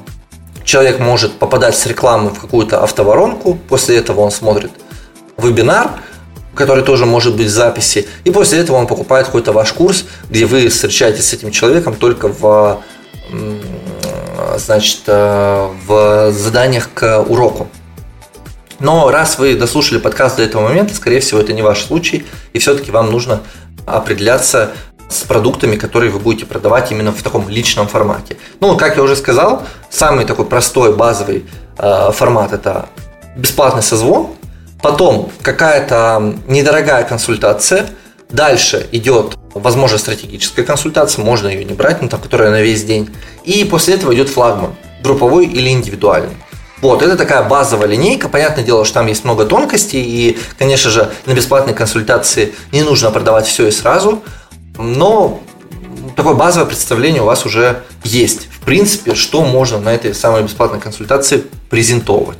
человек 0.65 0.99
может 0.99 1.33
попадать 1.33 1.77
с 1.77 1.85
рекламы 1.85 2.31
в 2.31 2.39
какую-то 2.39 2.83
автоворонку, 2.83 3.57
после 3.69 3.97
этого 3.97 4.21
он 4.21 4.31
смотрит 4.31 4.71
вебинар, 5.37 5.91
который 6.55 6.83
тоже 6.83 7.05
может 7.05 7.35
быть 7.35 7.47
в 7.47 7.51
записи, 7.51 8.07
и 8.23 8.31
после 8.31 8.59
этого 8.59 8.77
он 8.77 8.87
покупает 8.87 9.27
какой-то 9.27 9.51
ваш 9.53 9.71
курс, 9.73 10.05
где 10.29 10.45
вы 10.45 10.67
встречаетесь 10.69 11.27
с 11.29 11.33
этим 11.33 11.51
человеком 11.51 11.95
только 11.95 12.27
в, 12.27 12.81
значит, 14.57 15.01
э, 15.07 15.69
в 15.87 16.31
заданиях 16.31 16.89
к 16.93 17.21
уроку. 17.21 17.67
Но 18.79 19.09
раз 19.09 19.37
вы 19.37 19.55
дослушали 19.55 19.99
подкаст 19.99 20.37
до 20.37 20.43
этого 20.43 20.63
момента, 20.63 20.93
скорее 20.93 21.19
всего, 21.19 21.39
это 21.39 21.53
не 21.53 21.61
ваш 21.61 21.83
случай, 21.83 22.25
и 22.53 22.59
все-таки 22.59 22.91
вам 22.91 23.11
нужно 23.11 23.41
определяться 23.85 24.71
с 25.15 25.23
продуктами, 25.23 25.75
которые 25.75 26.11
вы 26.11 26.19
будете 26.19 26.45
продавать 26.45 26.91
именно 26.91 27.11
в 27.11 27.21
таком 27.23 27.49
личном 27.49 27.87
формате. 27.87 28.37
Ну, 28.59 28.77
как 28.77 28.97
я 28.97 29.03
уже 29.03 29.15
сказал, 29.15 29.63
самый 29.89 30.25
такой 30.25 30.45
простой 30.45 30.95
базовый 30.95 31.45
э, 31.77 32.11
формат 32.11 32.53
это 32.53 32.89
бесплатный 33.35 33.83
созвон, 33.83 34.29
потом 34.81 35.31
какая-то 35.41 36.35
недорогая 36.47 37.03
консультация, 37.03 37.89
дальше 38.29 38.87
идет 38.91 39.37
возможно 39.53 39.97
стратегическая 39.97 40.63
консультация, 40.63 41.23
можно 41.23 41.47
ее 41.47 41.63
не 41.63 41.73
брать, 41.73 42.01
но 42.01 42.07
там, 42.07 42.21
которая 42.21 42.51
на 42.51 42.61
весь 42.61 42.83
день, 42.83 43.09
и 43.43 43.63
после 43.63 43.95
этого 43.95 44.13
идет 44.13 44.29
флагман, 44.29 44.75
групповой 45.03 45.45
или 45.45 45.69
индивидуальный. 45.69 46.35
Вот, 46.81 47.01
это 47.01 47.15
такая 47.15 47.41
базовая 47.43 47.87
линейка. 47.87 48.27
Понятное 48.27 48.63
дело, 48.63 48.85
что 48.85 48.95
там 48.95 49.07
есть 49.07 49.23
много 49.23 49.45
тонкостей, 49.45 50.03
и, 50.03 50.37
конечно 50.59 50.91
же, 50.91 51.09
на 51.25 51.33
бесплатной 51.33 51.73
консультации 51.73 52.53
не 52.71 52.83
нужно 52.83 53.11
продавать 53.11 53.47
все 53.47 53.67
и 53.67 53.71
сразу. 53.71 54.21
Но 54.77 55.41
такое 56.15 56.33
базовое 56.33 56.67
представление 56.67 57.21
у 57.21 57.25
вас 57.25 57.45
уже 57.45 57.83
есть. 58.03 58.47
В 58.51 58.59
принципе, 58.65 59.15
что 59.15 59.43
можно 59.43 59.79
на 59.79 59.93
этой 59.93 60.13
самой 60.13 60.43
бесплатной 60.43 60.79
консультации 60.79 61.43
презентовать. 61.69 62.39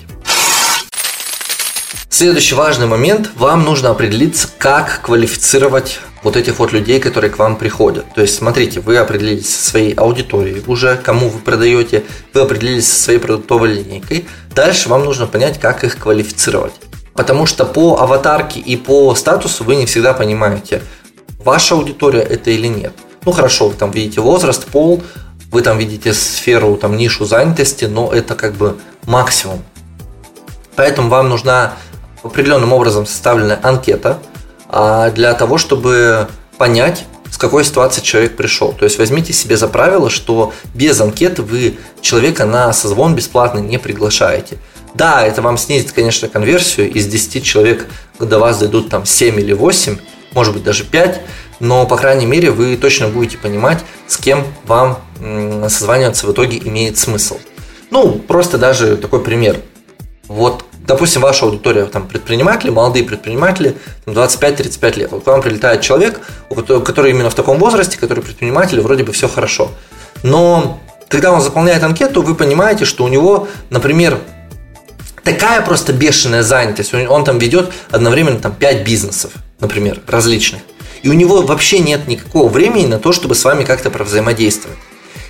Следующий 2.10 2.56
важный 2.56 2.88
момент. 2.88 3.32
Вам 3.36 3.66
нужно 3.66 3.90
определиться, 3.90 4.48
как 4.58 5.02
квалифицировать 5.02 6.00
вот 6.24 6.38
этих 6.38 6.60
вот 6.60 6.72
людей, 6.72 7.02
которые 7.02 7.30
к 7.30 7.38
вам 7.38 7.58
приходят. 7.58 8.06
То 8.16 8.22
есть, 8.22 8.36
смотрите, 8.36 8.80
вы 8.80 8.98
определились 8.98 9.54
со 9.54 9.70
своей 9.70 9.94
аудиторией 9.94 10.64
уже, 10.66 10.96
кому 10.96 11.28
вы 11.28 11.40
продаете, 11.40 12.06
вы 12.34 12.42
определились 12.42 12.88
со 12.88 13.04
своей 13.04 13.20
продуктовой 13.20 13.74
линейкой. 13.74 14.28
Дальше 14.56 14.88
вам 14.88 15.04
нужно 15.04 15.28
понять, 15.28 15.60
как 15.60 15.84
их 15.84 16.00
квалифицировать. 16.00 16.74
Потому 17.14 17.46
что 17.46 17.66
по 17.66 17.98
аватарке 18.00 18.62
и 18.62 18.78
по 18.78 19.14
статусу 19.14 19.64
вы 19.64 19.76
не 19.76 19.86
всегда 19.86 20.14
понимаете, 20.14 20.82
ваша 21.46 21.76
аудитория 21.76 22.22
это 22.22 22.50
или 22.50 22.68
нет. 22.68 22.94
Ну 23.24 23.32
хорошо, 23.32 23.70
вы 23.70 23.76
там 23.76 23.92
видите 23.92 24.20
возраст, 24.20 24.66
пол, 24.66 25.02
вы 25.52 25.62
там 25.62 25.78
видите 25.78 26.14
сферу, 26.14 26.76
там 26.76 26.98
нишу 26.98 27.24
занятости, 27.24 27.86
но 27.86 28.12
это 28.12 28.36
как 28.36 28.56
бы 28.56 28.78
максимум. 29.06 29.64
Поэтому 30.76 31.10
вам 31.10 31.30
нужна 31.30 31.76
определенным 32.24 32.74
образом 32.74 33.06
составленная 33.06 33.60
анкета 33.62 34.20
а, 34.68 35.12
для 35.12 35.34
того, 35.34 35.58
чтобы 35.58 36.28
понять, 36.58 37.06
с 37.32 37.38
какой 37.38 37.64
ситуации 37.64 38.02
человек 38.02 38.36
пришел. 38.36 38.74
То 38.74 38.86
есть 38.86 38.98
возьмите 38.98 39.32
себе 39.32 39.58
за 39.58 39.68
правило, 39.68 40.10
что 40.10 40.54
без 40.74 41.00
анкеты 41.00 41.44
вы 41.44 41.78
человека 42.02 42.46
на 42.46 42.74
созвон 42.74 43.16
бесплатно 43.16 43.60
не 43.60 43.78
приглашаете. 43.78 44.58
Да, 44.94 45.26
это 45.26 45.42
вам 45.42 45.58
снизит, 45.58 45.92
конечно, 45.92 46.28
конверсию. 46.28 46.92
Из 46.92 47.06
10 47.06 47.44
человек 47.44 47.88
до 48.20 48.40
вас 48.40 48.60
дойдут 48.60 48.90
там 48.90 49.06
7 49.06 49.40
или 49.40 49.54
8, 49.54 49.98
может 50.36 50.54
быть 50.54 50.64
даже 50.64 50.84
5, 50.84 51.22
но, 51.62 51.88
по 51.88 51.96
крайней 51.98 52.28
мере, 52.28 52.52
вы 52.52 52.78
точно 52.78 53.08
будете 53.08 53.38
понимать, 53.38 53.84
с 54.08 54.18
кем 54.18 54.46
вам 54.66 55.00
созваниваться 55.70 56.28
в 56.28 56.34
итоге 56.34 56.60
имеет 56.60 57.00
смысл. 57.00 57.40
Ну, 57.90 58.12
просто 58.20 58.58
даже 58.58 58.98
такой 58.98 59.24
пример. 59.24 59.62
Вот, 60.28 60.66
допустим, 60.86 61.22
ваша 61.22 61.46
аудитория 61.46 61.86
там 61.86 62.08
предприниматели, 62.08 62.70
молодые 62.72 63.06
предприниматели, 63.06 63.78
25-35 64.06 65.00
лет. 65.00 65.12
Вот 65.12 65.24
к 65.24 65.28
вам 65.28 65.42
прилетает 65.42 65.82
человек, 65.82 66.20
который 66.50 67.12
именно 67.12 67.30
в 67.30 67.36
таком 67.36 67.58
возрасте, 67.58 67.98
который 67.98 68.22
предприниматель, 68.24 68.82
вроде 68.82 69.04
бы 69.04 69.14
все 69.14 69.30
хорошо. 69.30 69.72
Но 70.24 70.82
когда 71.08 71.32
он 71.32 71.42
заполняет 71.42 71.84
анкету, 71.84 72.22
вы 72.22 72.36
понимаете, 72.36 72.84
что 72.84 73.04
у 73.04 73.08
него, 73.08 73.48
например, 73.70 74.18
такая 75.24 75.62
просто 75.62 75.94
бешеная 75.94 76.44
занятость. 76.44 76.94
Он 76.94 77.24
там 77.24 77.38
ведет 77.38 77.72
одновременно 77.92 78.40
там 78.40 78.52
5 78.52 78.84
бизнесов 78.84 79.32
например, 79.60 80.02
различных. 80.08 80.62
И 81.04 81.10
у 81.10 81.14
него 81.14 81.42
вообще 81.42 81.80
нет 81.80 82.08
никакого 82.08 82.50
времени 82.50 82.88
на 82.88 83.00
то, 83.00 83.12
чтобы 83.12 83.36
с 83.36 83.44
вами 83.44 83.64
как-то 83.64 83.90
взаимодействовать. 84.04 84.78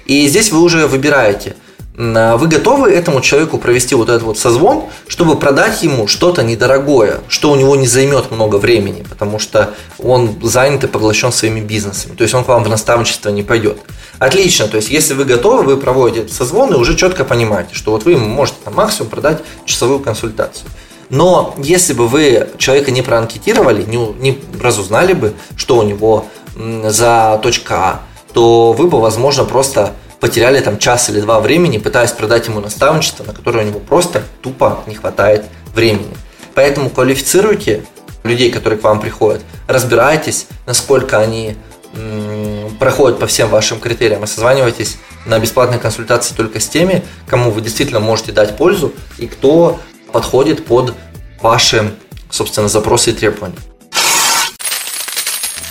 И 0.06 0.28
здесь 0.28 0.52
вы 0.52 0.62
уже 0.62 0.88
выбираете, 0.88 1.56
А 1.98 2.36
вы 2.38 2.48
готовы 2.48 2.92
этому 2.92 3.22
человеку 3.22 3.58
провести 3.58 3.96
вот 3.96 4.10
этот 4.10 4.24
вот 4.24 4.38
созвон, 4.38 4.86
чтобы 5.08 5.40
продать 5.40 5.82
ему 5.84 6.08
что-то 6.08 6.44
недорогое, 6.44 7.22
что 7.30 7.52
у 7.52 7.56
него 7.56 7.76
не 7.76 7.88
займет 7.88 8.32
много 8.32 8.58
времени, 8.58 9.04
потому 9.08 9.40
что 9.40 9.74
он 9.98 10.38
занят 10.44 10.84
и 10.84 10.88
поглощен 10.88 11.32
своими 11.32 11.62
бизнесами. 11.62 12.16
То 12.16 12.24
есть 12.24 12.34
он 12.34 12.44
к 12.44 12.48
вам 12.48 12.64
в 12.64 12.70
наставничество 12.70 13.30
не 13.30 13.44
пойдет. 13.44 13.78
Отлично, 14.20 14.68
то 14.68 14.78
есть 14.78 14.90
если 14.90 15.14
вы 15.14 15.26
готовы, 15.26 15.64
вы 15.64 15.78
проводите 15.78 16.34
созвон 16.34 16.74
и 16.74 16.78
уже 16.78 16.96
четко 16.96 17.24
понимаете, 17.24 17.74
что 17.74 17.92
вот 17.92 18.06
вы 18.06 18.14
ему 18.14 18.28
можете 18.28 18.58
там, 18.64 18.76
максимум 18.76 19.10
продать 19.10 19.42
часовую 19.66 20.00
консультацию. 20.00 20.70
Но 21.10 21.54
если 21.58 21.94
бы 21.94 22.08
вы 22.08 22.50
человека 22.58 22.92
не 22.92 23.02
проанкетировали, 23.02 23.84
не, 23.84 23.98
не 23.98 24.40
разузнали 24.60 25.14
бы, 25.14 25.34
что 25.56 25.78
у 25.78 25.84
него 25.84 26.26
за 26.56 27.40
точка 27.44 27.76
А, 27.76 28.02
то 28.34 28.74
вы 28.74 28.88
бы, 28.88 29.00
возможно, 29.00 29.46
просто 29.46 29.94
потеряли 30.20 30.60
там 30.62 30.80
час 30.80 31.10
или 31.10 31.20
два 31.22 31.40
времени, 31.40 31.78
пытаясь 31.78 32.12
продать 32.12 32.48
ему 32.48 32.60
наставничество, 32.60 33.24
на 33.24 33.34
которое 33.34 33.66
у 33.66 33.68
него 33.68 33.80
просто 33.80 34.24
тупо 34.42 34.84
не 34.88 34.96
хватает 34.96 35.46
времени. 35.74 36.16
Поэтому 36.54 36.90
квалифицируйте 36.90 37.86
людей, 38.24 38.52
которые 38.52 38.80
к 38.80 38.84
вам 38.84 39.00
приходят, 39.00 39.44
разбирайтесь, 39.68 40.48
насколько 40.66 41.20
они 41.20 41.56
проходят 42.80 43.20
по 43.20 43.28
всем 43.28 43.50
вашим 43.50 43.80
критериям 43.80 44.24
и 44.24 44.28
созванивайтесь 44.28 44.98
на 45.26 45.40
бесплатной 45.40 45.80
консультации 45.80 46.36
только 46.36 46.60
с 46.60 46.68
теми, 46.68 47.04
кому 47.28 47.52
вы 47.52 47.62
действительно 47.62 48.00
можете 48.00 48.32
дать 48.32 48.58
пользу 48.58 48.94
и 49.18 49.28
кто 49.28 49.80
подходит 50.16 50.64
под 50.66 50.94
ваши, 51.42 51.92
собственно, 52.30 52.70
запросы 52.70 53.10
и 53.10 53.14
требования. 53.14 53.58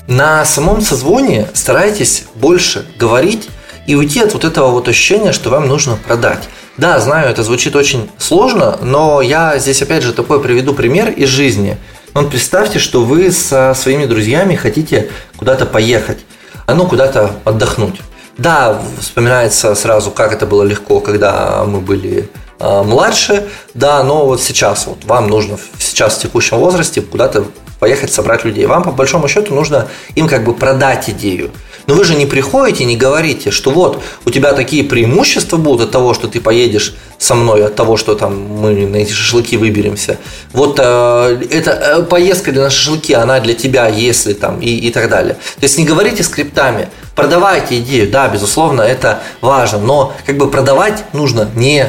На 0.07 0.45
самом 0.45 0.83
созвоне 0.83 1.49
старайтесь 1.55 2.25
больше 2.35 2.85
говорить 2.99 3.49
и 3.87 3.95
уйти 3.95 4.21
от 4.21 4.35
вот 4.35 4.45
этого 4.45 4.69
вот 4.69 4.87
ощущения, 4.87 5.33
что 5.33 5.49
вам 5.49 5.67
нужно 5.67 5.97
продать. 5.97 6.47
Да, 6.77 7.01
знаю, 7.01 7.31
это 7.31 7.43
звучит 7.43 7.75
очень 7.75 8.11
сложно, 8.19 8.77
но 8.83 9.23
я 9.23 9.59
здесь 9.59 9.81
опять 9.81 10.03
же 10.03 10.13
такой 10.13 10.43
приведу 10.43 10.75
пример 10.75 11.09
из 11.09 11.31
жизни. 11.31 11.79
Вот 12.13 12.29
представьте, 12.29 12.79
что 12.79 13.03
вы 13.03 13.33
со 13.33 13.73
своими 13.73 14.05
друзьями 14.05 14.57
хотите 14.57 15.11
куда-то 15.39 15.65
поехать, 15.65 16.19
а 16.67 16.75
ну 16.75 16.87
куда-то 16.87 17.31
отдохнуть. 17.45 18.03
Да, 18.37 18.79
вспоминается 19.01 19.75
сразу, 19.75 20.11
как 20.11 20.35
это 20.35 20.45
было 20.45 20.65
легко, 20.65 21.01
когда 21.01 21.65
мы 21.65 21.81
были 21.81 22.29
младше, 22.61 23.49
да, 23.75 24.03
но 24.03 24.27
вот 24.27 24.43
сейчас 24.43 24.87
вот 24.87 25.05
вам 25.05 25.29
нужно 25.29 25.59
сейчас 25.79 26.17
в 26.17 26.23
текущем 26.23 26.59
возрасте 26.59 27.01
куда-то 27.03 27.45
поехать 27.85 28.13
собрать 28.13 28.45
людей. 28.45 28.65
Вам 28.67 28.83
по 28.83 28.93
большому 28.93 29.29
счету 29.29 29.55
нужно 29.55 29.89
им 30.15 30.27
как 30.27 30.45
бы 30.45 30.55
продать 30.55 31.11
идею. 31.11 31.51
Но 31.87 31.95
вы 31.95 32.05
же 32.05 32.15
не 32.15 32.25
приходите, 32.25 32.87
не 32.87 32.97
говорите, 32.97 33.51
что 33.51 33.71
вот 33.71 34.03
у 34.25 34.31
тебя 34.31 34.55
такие 34.55 34.85
преимущества 34.85 35.59
будут 35.59 35.89
от 35.89 35.91
того, 35.91 36.15
что 36.15 36.29
ты 36.29 36.41
поедешь 36.41 36.95
со 37.19 37.35
мной, 37.35 37.67
от 37.67 37.75
того, 37.75 37.99
что 37.99 38.15
там 38.15 38.41
мы 38.41 38.87
на 38.87 38.97
эти 38.97 39.13
шашлыки 39.13 39.59
выберемся. 39.59 40.17
Вот 40.53 40.79
э, 40.79 41.43
эта 41.51 41.73
э, 41.73 42.03
поездка 42.05 42.53
для 42.53 42.63
на 42.63 42.71
шашлыки, 42.71 43.13
она 43.13 43.39
для 43.41 43.55
тебя, 43.55 43.87
если 43.87 44.33
там 44.33 44.61
и, 44.61 44.71
и 44.71 44.91
так 44.91 45.11
далее. 45.11 45.35
То 45.35 45.65
есть 45.65 45.77
не 45.77 45.85
говорите 45.85 46.23
скриптами, 46.23 46.89
продавайте 47.15 47.79
идею, 47.81 48.11
да, 48.11 48.29
безусловно, 48.29 48.81
это 48.81 49.23
важно, 49.43 49.79
но 49.79 50.15
как 50.25 50.39
бы 50.39 50.51
продавать 50.51 51.05
нужно 51.13 51.51
не 51.55 51.87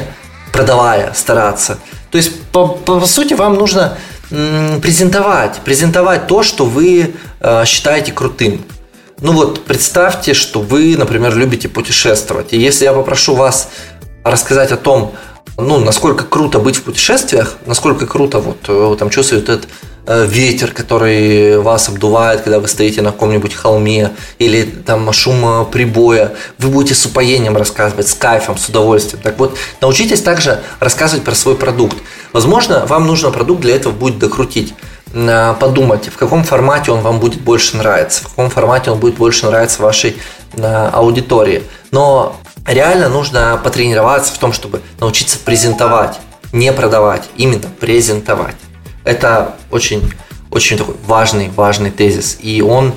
продавая, 0.56 1.12
стараться. 1.12 1.78
То 2.10 2.18
есть 2.18 2.42
по, 2.50 2.66
по, 2.68 3.04
сути 3.06 3.34
вам 3.34 3.54
нужно 3.54 3.98
презентовать, 4.30 5.60
презентовать 5.64 6.26
то, 6.26 6.42
что 6.42 6.64
вы 6.64 7.14
э, 7.40 7.64
считаете 7.66 8.12
крутым. 8.12 8.64
Ну 9.20 9.32
вот 9.32 9.64
представьте, 9.64 10.34
что 10.34 10.60
вы, 10.60 10.96
например, 10.96 11.36
любите 11.36 11.68
путешествовать. 11.68 12.52
И 12.52 12.58
если 12.58 12.84
я 12.84 12.92
попрошу 12.92 13.34
вас 13.34 13.68
рассказать 14.24 14.72
о 14.72 14.76
том, 14.76 15.14
ну, 15.58 15.78
насколько 15.78 16.24
круто 16.24 16.58
быть 16.58 16.76
в 16.76 16.82
путешествиях, 16.82 17.56
насколько 17.66 18.06
круто 18.06 18.40
вот 18.40 18.58
э, 18.68 18.96
там 18.98 19.10
чувствует 19.10 19.48
этот 19.48 19.68
ветер, 20.06 20.72
который 20.72 21.58
вас 21.58 21.88
обдувает, 21.88 22.42
когда 22.42 22.60
вы 22.60 22.68
стоите 22.68 23.02
на 23.02 23.12
каком-нибудь 23.12 23.54
холме, 23.54 24.12
или 24.38 24.62
там 24.62 25.12
шум 25.12 25.66
прибоя, 25.70 26.34
вы 26.58 26.68
будете 26.68 26.94
с 26.94 27.04
упоением 27.06 27.56
рассказывать, 27.56 28.08
с 28.08 28.14
кайфом, 28.14 28.56
с 28.56 28.68
удовольствием. 28.68 29.22
Так 29.22 29.38
вот, 29.38 29.56
научитесь 29.80 30.22
также 30.22 30.60
рассказывать 30.80 31.24
про 31.24 31.34
свой 31.34 31.56
продукт. 31.56 31.96
Возможно, 32.32 32.86
вам 32.86 33.06
нужно 33.06 33.30
продукт 33.30 33.62
для 33.62 33.74
этого 33.74 33.92
будет 33.92 34.18
докрутить 34.18 34.74
подумать, 35.60 36.08
в 36.08 36.16
каком 36.16 36.44
формате 36.44 36.90
он 36.90 37.00
вам 37.00 37.20
будет 37.20 37.40
больше 37.40 37.76
нравиться, 37.76 38.22
в 38.22 38.28
каком 38.28 38.50
формате 38.50 38.90
он 38.90 38.98
будет 38.98 39.14
больше 39.14 39.46
нравиться 39.46 39.80
вашей 39.80 40.16
аудитории. 40.60 41.62
Но 41.90 42.36
реально 42.66 43.08
нужно 43.08 43.58
потренироваться 43.62 44.34
в 44.34 44.38
том, 44.38 44.52
чтобы 44.52 44.82
научиться 45.00 45.38
презентовать, 45.38 46.18
не 46.52 46.72
продавать, 46.72 47.22
именно 47.36 47.68
презентовать. 47.80 48.56
Это 49.06 49.54
очень, 49.70 50.12
очень 50.50 50.76
такой 50.76 50.96
важный, 51.06 51.48
важный 51.48 51.92
тезис. 51.92 52.38
И 52.40 52.60
он 52.60 52.92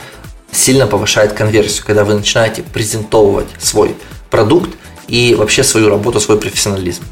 сильно 0.52 0.88
повышает 0.88 1.34
конверсию, 1.34 1.86
когда 1.86 2.04
вы 2.04 2.16
начинаете 2.16 2.64
презентовывать 2.64 3.48
свой 3.60 3.96
продукт 4.32 4.72
и 5.08 5.36
вообще 5.36 5.64
свою 5.64 5.88
работу, 5.88 6.20
свой 6.20 6.40
профессионализм. 6.40 7.04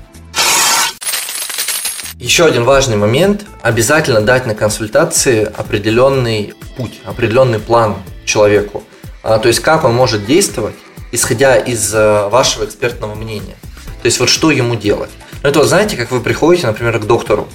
Еще 2.15 2.45
один 2.45 2.63
важный 2.63 2.97
момент. 2.97 3.45
Обязательно 3.61 4.21
дать 4.21 4.47
на 4.47 4.55
консультации 4.55 5.43
определенный 5.43 6.55
путь, 6.75 6.99
определенный 7.05 7.59
план 7.59 7.97
человеку. 8.25 8.83
А, 9.21 9.37
то 9.37 9.47
есть, 9.47 9.59
как 9.59 9.83
он 9.83 9.93
может 9.93 10.25
действовать, 10.25 10.75
исходя 11.11 11.55
из 11.55 11.93
э, 11.93 12.27
вашего 12.29 12.65
экспертного 12.65 13.13
мнения. 13.13 13.55
То 14.01 14.07
есть, 14.07 14.19
вот 14.19 14.29
что 14.29 14.49
ему 14.49 14.75
делать. 14.75 15.11
Ну, 15.43 15.49
это 15.49 15.59
вот 15.59 15.67
знаете, 15.67 15.95
как 15.95 16.09
вы 16.09 16.19
приходите, 16.19 16.65
например, 16.65 16.97
к 16.97 17.05
доктору, 17.05 17.47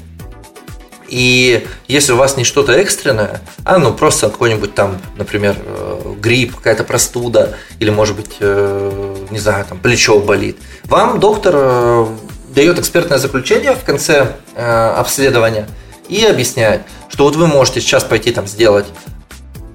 и 1.12 1.66
если 1.88 2.12
у 2.12 2.16
вас 2.16 2.38
не 2.38 2.44
что-то 2.44 2.72
экстренное, 2.72 3.42
а 3.66 3.76
ну 3.76 3.92
просто 3.92 4.30
какой-нибудь 4.30 4.74
там, 4.74 4.98
например, 5.18 5.56
э, 5.58 6.14
грипп, 6.18 6.56
какая-то 6.56 6.84
простуда, 6.84 7.58
или 7.80 7.90
может 7.90 8.16
быть, 8.16 8.36
э, 8.40 9.26
не 9.30 9.38
знаю, 9.38 9.66
там 9.66 9.78
плечо 9.78 10.18
болит, 10.20 10.56
вам 10.84 11.20
доктор 11.20 12.08
дает 12.54 12.78
экспертное 12.78 13.18
заключение 13.18 13.74
в 13.74 13.84
конце 13.84 14.36
э, 14.54 14.94
обследования 14.96 15.68
и 16.08 16.24
объясняет, 16.24 16.80
что 17.10 17.24
вот 17.24 17.36
вы 17.36 17.46
можете 17.46 17.82
сейчас 17.82 18.04
пойти 18.04 18.30
там 18.30 18.46
сделать, 18.46 18.86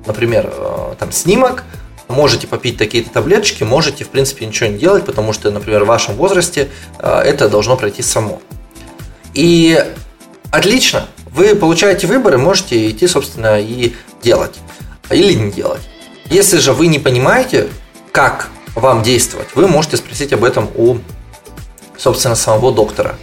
например, 0.08 0.52
э, 0.52 0.96
там 0.98 1.12
снимок, 1.12 1.66
можете 2.08 2.48
попить 2.48 2.80
такие-то 2.80 3.12
таблеточки, 3.12 3.62
можете 3.62 4.06
в 4.06 4.10
принципе 4.10 4.48
ничего 4.48 4.70
не 4.72 4.80
делать, 4.80 5.06
потому 5.06 5.34
что, 5.34 5.52
например, 5.52 5.84
в 5.84 5.88
вашем 5.88 6.16
возрасте 6.16 6.70
э, 6.98 7.20
это 7.20 7.48
должно 7.48 7.78
пройти 7.78 8.02
само. 8.02 8.42
И 9.36 9.86
отлично, 10.50 11.06
вы 11.38 11.56
получаете 11.56 12.08
выбор 12.08 12.34
и 12.34 12.38
можете 12.38 12.90
идти, 12.90 13.08
собственно, 13.08 13.62
и 13.62 13.94
делать 14.24 14.56
или 15.12 15.34
не 15.34 15.52
делать. 15.52 15.82
Если 16.26 16.58
же 16.58 16.74
вы 16.74 16.88
не 16.88 17.00
понимаете, 17.00 17.70
как 18.12 18.50
вам 18.76 19.04
действовать, 19.04 19.48
вы 19.56 19.68
можете 19.68 19.98
спросить 19.98 20.34
об 20.34 20.44
этом 20.44 20.68
у 20.76 20.98
собственно, 21.98 22.36
самого 22.36 22.72
доктора. 22.72 23.16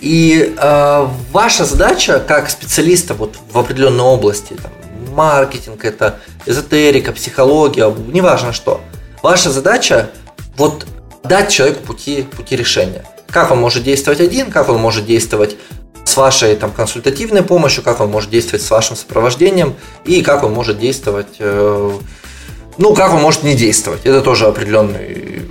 И 0.00 0.54
э, 0.56 1.08
ваша 1.32 1.64
задача 1.64 2.20
как 2.26 2.50
специалиста 2.50 3.14
вот 3.14 3.36
в 3.50 3.58
определенной 3.58 4.04
области, 4.04 4.54
там, 4.54 4.72
маркетинг, 5.14 5.84
это 5.84 6.20
эзотерика, 6.46 7.12
психология, 7.12 7.92
неважно 8.12 8.52
что. 8.52 8.80
Ваша 9.22 9.50
задача 9.50 10.10
вот 10.56 10.86
дать 11.22 11.50
человеку 11.50 11.86
пути, 11.86 12.22
пути 12.22 12.56
решения. 12.56 13.04
Как 13.28 13.50
он 13.50 13.58
может 13.58 13.84
действовать 13.84 14.20
один, 14.20 14.50
как 14.50 14.68
он 14.68 14.78
может 14.78 15.06
действовать 15.06 15.56
с 16.04 16.16
вашей 16.16 16.56
там, 16.56 16.72
консультативной 16.72 17.42
помощью, 17.42 17.82
как 17.82 18.00
он 18.00 18.10
может 18.10 18.30
действовать 18.30 18.62
с 18.62 18.70
вашим 18.70 18.96
сопровождением 18.96 19.74
и 20.04 20.22
как 20.22 20.42
он 20.42 20.52
может 20.52 20.78
действовать, 20.78 21.36
э, 21.38 21.92
ну, 22.78 22.94
как 22.94 23.12
он 23.14 23.20
может 23.20 23.42
не 23.42 23.54
действовать. 23.54 24.00
Это 24.04 24.20
тоже 24.20 24.46
определенный 24.46 25.42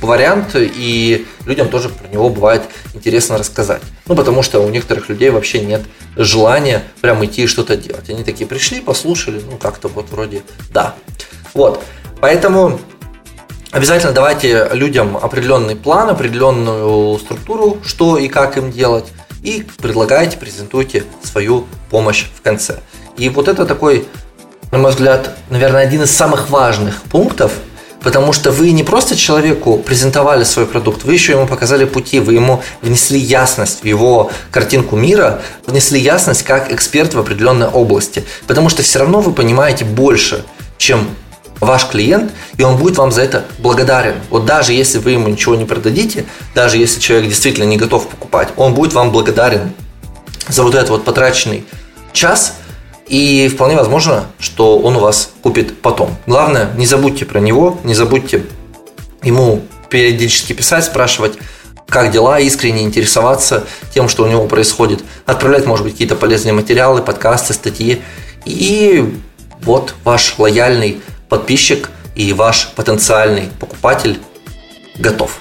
вариант, 0.00 0.54
и 0.54 1.26
людям 1.44 1.68
тоже 1.68 1.88
про 1.88 2.08
него 2.08 2.28
бывает 2.30 2.62
интересно 2.94 3.38
рассказать. 3.38 3.82
Ну, 4.06 4.14
потому 4.14 4.42
что 4.42 4.60
у 4.60 4.68
некоторых 4.68 5.08
людей 5.08 5.30
вообще 5.30 5.60
нет 5.60 5.82
желания 6.16 6.82
прям 7.00 7.24
идти 7.24 7.42
и 7.42 7.46
что-то 7.46 7.76
делать. 7.76 8.08
Они 8.08 8.24
такие 8.24 8.46
пришли, 8.46 8.80
послушали, 8.80 9.42
ну, 9.48 9.56
как-то 9.56 9.88
вот 9.88 10.10
вроде 10.10 10.42
да. 10.70 10.94
Вот, 11.54 11.82
поэтому 12.20 12.78
обязательно 13.70 14.12
давайте 14.12 14.68
людям 14.72 15.16
определенный 15.16 15.76
план, 15.76 16.10
определенную 16.10 17.18
структуру, 17.18 17.78
что 17.84 18.18
и 18.18 18.28
как 18.28 18.56
им 18.56 18.70
делать, 18.70 19.06
и 19.48 19.66
предлагайте, 19.78 20.36
презентуйте 20.36 21.04
свою 21.22 21.66
помощь 21.90 22.26
в 22.36 22.42
конце. 22.42 22.80
И 23.16 23.28
вот 23.28 23.48
это 23.48 23.64
такой, 23.64 24.06
на 24.70 24.78
мой 24.78 24.90
взгляд, 24.90 25.36
наверное, 25.50 25.82
один 25.82 26.02
из 26.02 26.10
самых 26.10 26.50
важных 26.50 27.02
пунктов– 27.02 27.52
Потому 28.02 28.32
что 28.32 28.52
вы 28.52 28.70
не 28.70 28.84
просто 28.84 29.16
человеку 29.16 29.78
презентовали 29.78 30.44
свой 30.44 30.66
продукт, 30.66 31.04
вы 31.04 31.14
еще 31.14 31.32
ему 31.32 31.46
показали 31.46 31.84
пути, 31.84 32.20
вы 32.20 32.34
ему 32.34 32.62
внесли 32.80 33.18
ясность 33.18 33.82
в 33.82 33.84
его 33.84 34.30
картинку 34.50 34.96
мира, 34.96 35.42
внесли 35.66 35.98
ясность 35.98 36.44
как 36.44 36.72
эксперт 36.72 37.14
в 37.14 37.18
определенной 37.18 37.66
области. 37.66 38.24
Потому 38.46 38.68
что 38.68 38.82
все 38.82 39.00
равно 39.00 39.20
вы 39.20 39.32
понимаете 39.32 39.84
больше, 39.84 40.44
чем 40.76 41.08
ваш 41.60 41.86
клиент, 41.86 42.32
и 42.56 42.62
он 42.62 42.76
будет 42.76 42.98
вам 42.98 43.12
за 43.12 43.22
это 43.22 43.44
благодарен. 43.58 44.16
Вот 44.30 44.44
даже 44.44 44.72
если 44.72 44.98
вы 44.98 45.12
ему 45.12 45.28
ничего 45.28 45.54
не 45.54 45.64
продадите, 45.64 46.24
даже 46.54 46.76
если 46.76 47.00
человек 47.00 47.28
действительно 47.28 47.64
не 47.64 47.76
готов 47.76 48.08
покупать, 48.08 48.48
он 48.56 48.74
будет 48.74 48.92
вам 48.92 49.10
благодарен 49.10 49.72
за 50.48 50.62
вот 50.62 50.74
этот 50.74 50.90
вот 50.90 51.04
потраченный 51.04 51.64
час, 52.12 52.54
и 53.06 53.48
вполне 53.48 53.76
возможно, 53.76 54.26
что 54.38 54.78
он 54.78 54.96
у 54.96 55.00
вас 55.00 55.30
купит 55.42 55.80
потом. 55.80 56.16
Главное, 56.26 56.70
не 56.76 56.86
забудьте 56.86 57.24
про 57.24 57.40
него, 57.40 57.78
не 57.82 57.94
забудьте 57.94 58.44
ему 59.22 59.62
периодически 59.88 60.52
писать, 60.52 60.84
спрашивать, 60.84 61.38
как 61.88 62.10
дела, 62.10 62.38
искренне 62.38 62.82
интересоваться 62.82 63.64
тем, 63.94 64.10
что 64.10 64.24
у 64.24 64.26
него 64.26 64.46
происходит, 64.46 65.02
отправлять, 65.24 65.64
может 65.64 65.84
быть, 65.84 65.94
какие-то 65.94 66.16
полезные 66.16 66.52
материалы, 66.52 67.02
подкасты, 67.02 67.54
статьи. 67.54 68.02
И 68.44 69.18
вот 69.62 69.94
ваш 70.04 70.38
лояльный 70.38 71.00
подписчик 71.28 71.90
и 72.14 72.32
ваш 72.32 72.68
потенциальный 72.74 73.50
покупатель 73.60 74.20
готов. 74.96 75.38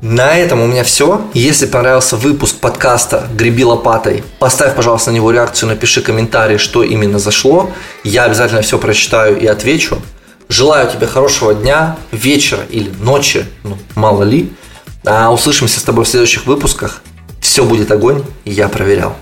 На 0.00 0.36
этом 0.36 0.60
у 0.60 0.66
меня 0.66 0.84
все. 0.84 1.28
Если 1.34 1.66
понравился 1.66 2.16
выпуск 2.16 2.56
подкаста 2.60 3.26
«Греби 3.34 3.64
лопатой», 3.64 4.22
поставь, 4.38 4.76
пожалуйста, 4.76 5.10
на 5.10 5.16
него 5.16 5.32
реакцию, 5.32 5.70
напиши 5.70 6.02
комментарий, 6.02 6.58
что 6.58 6.84
именно 6.84 7.18
зашло. 7.18 7.72
Я 8.04 8.24
обязательно 8.24 8.62
все 8.62 8.78
прочитаю 8.78 9.40
и 9.40 9.46
отвечу. 9.46 10.00
Желаю 10.48 10.88
тебе 10.88 11.08
хорошего 11.08 11.52
дня, 11.52 11.96
вечера 12.12 12.62
или 12.70 12.90
ночи, 13.00 13.44
ну, 13.64 13.76
мало 13.96 14.22
ли. 14.22 14.52
А 15.04 15.32
услышимся 15.32 15.80
с 15.80 15.82
тобой 15.82 16.04
в 16.04 16.08
следующих 16.08 16.46
выпусках. 16.46 17.02
Все 17.40 17.64
будет 17.64 17.90
огонь, 17.90 18.24
я 18.44 18.68
проверял. 18.68 19.16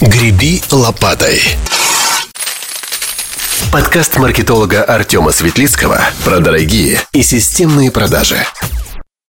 «Греби 0.00 0.60
лопатой». 0.72 1.40
Подкаст 3.72 4.18
маркетолога 4.18 4.82
Артема 4.82 5.30
Светлицкого 5.30 6.00
про 6.24 6.40
дорогие 6.40 6.98
и 7.12 7.22
системные 7.22 7.92
продажи. 7.92 8.38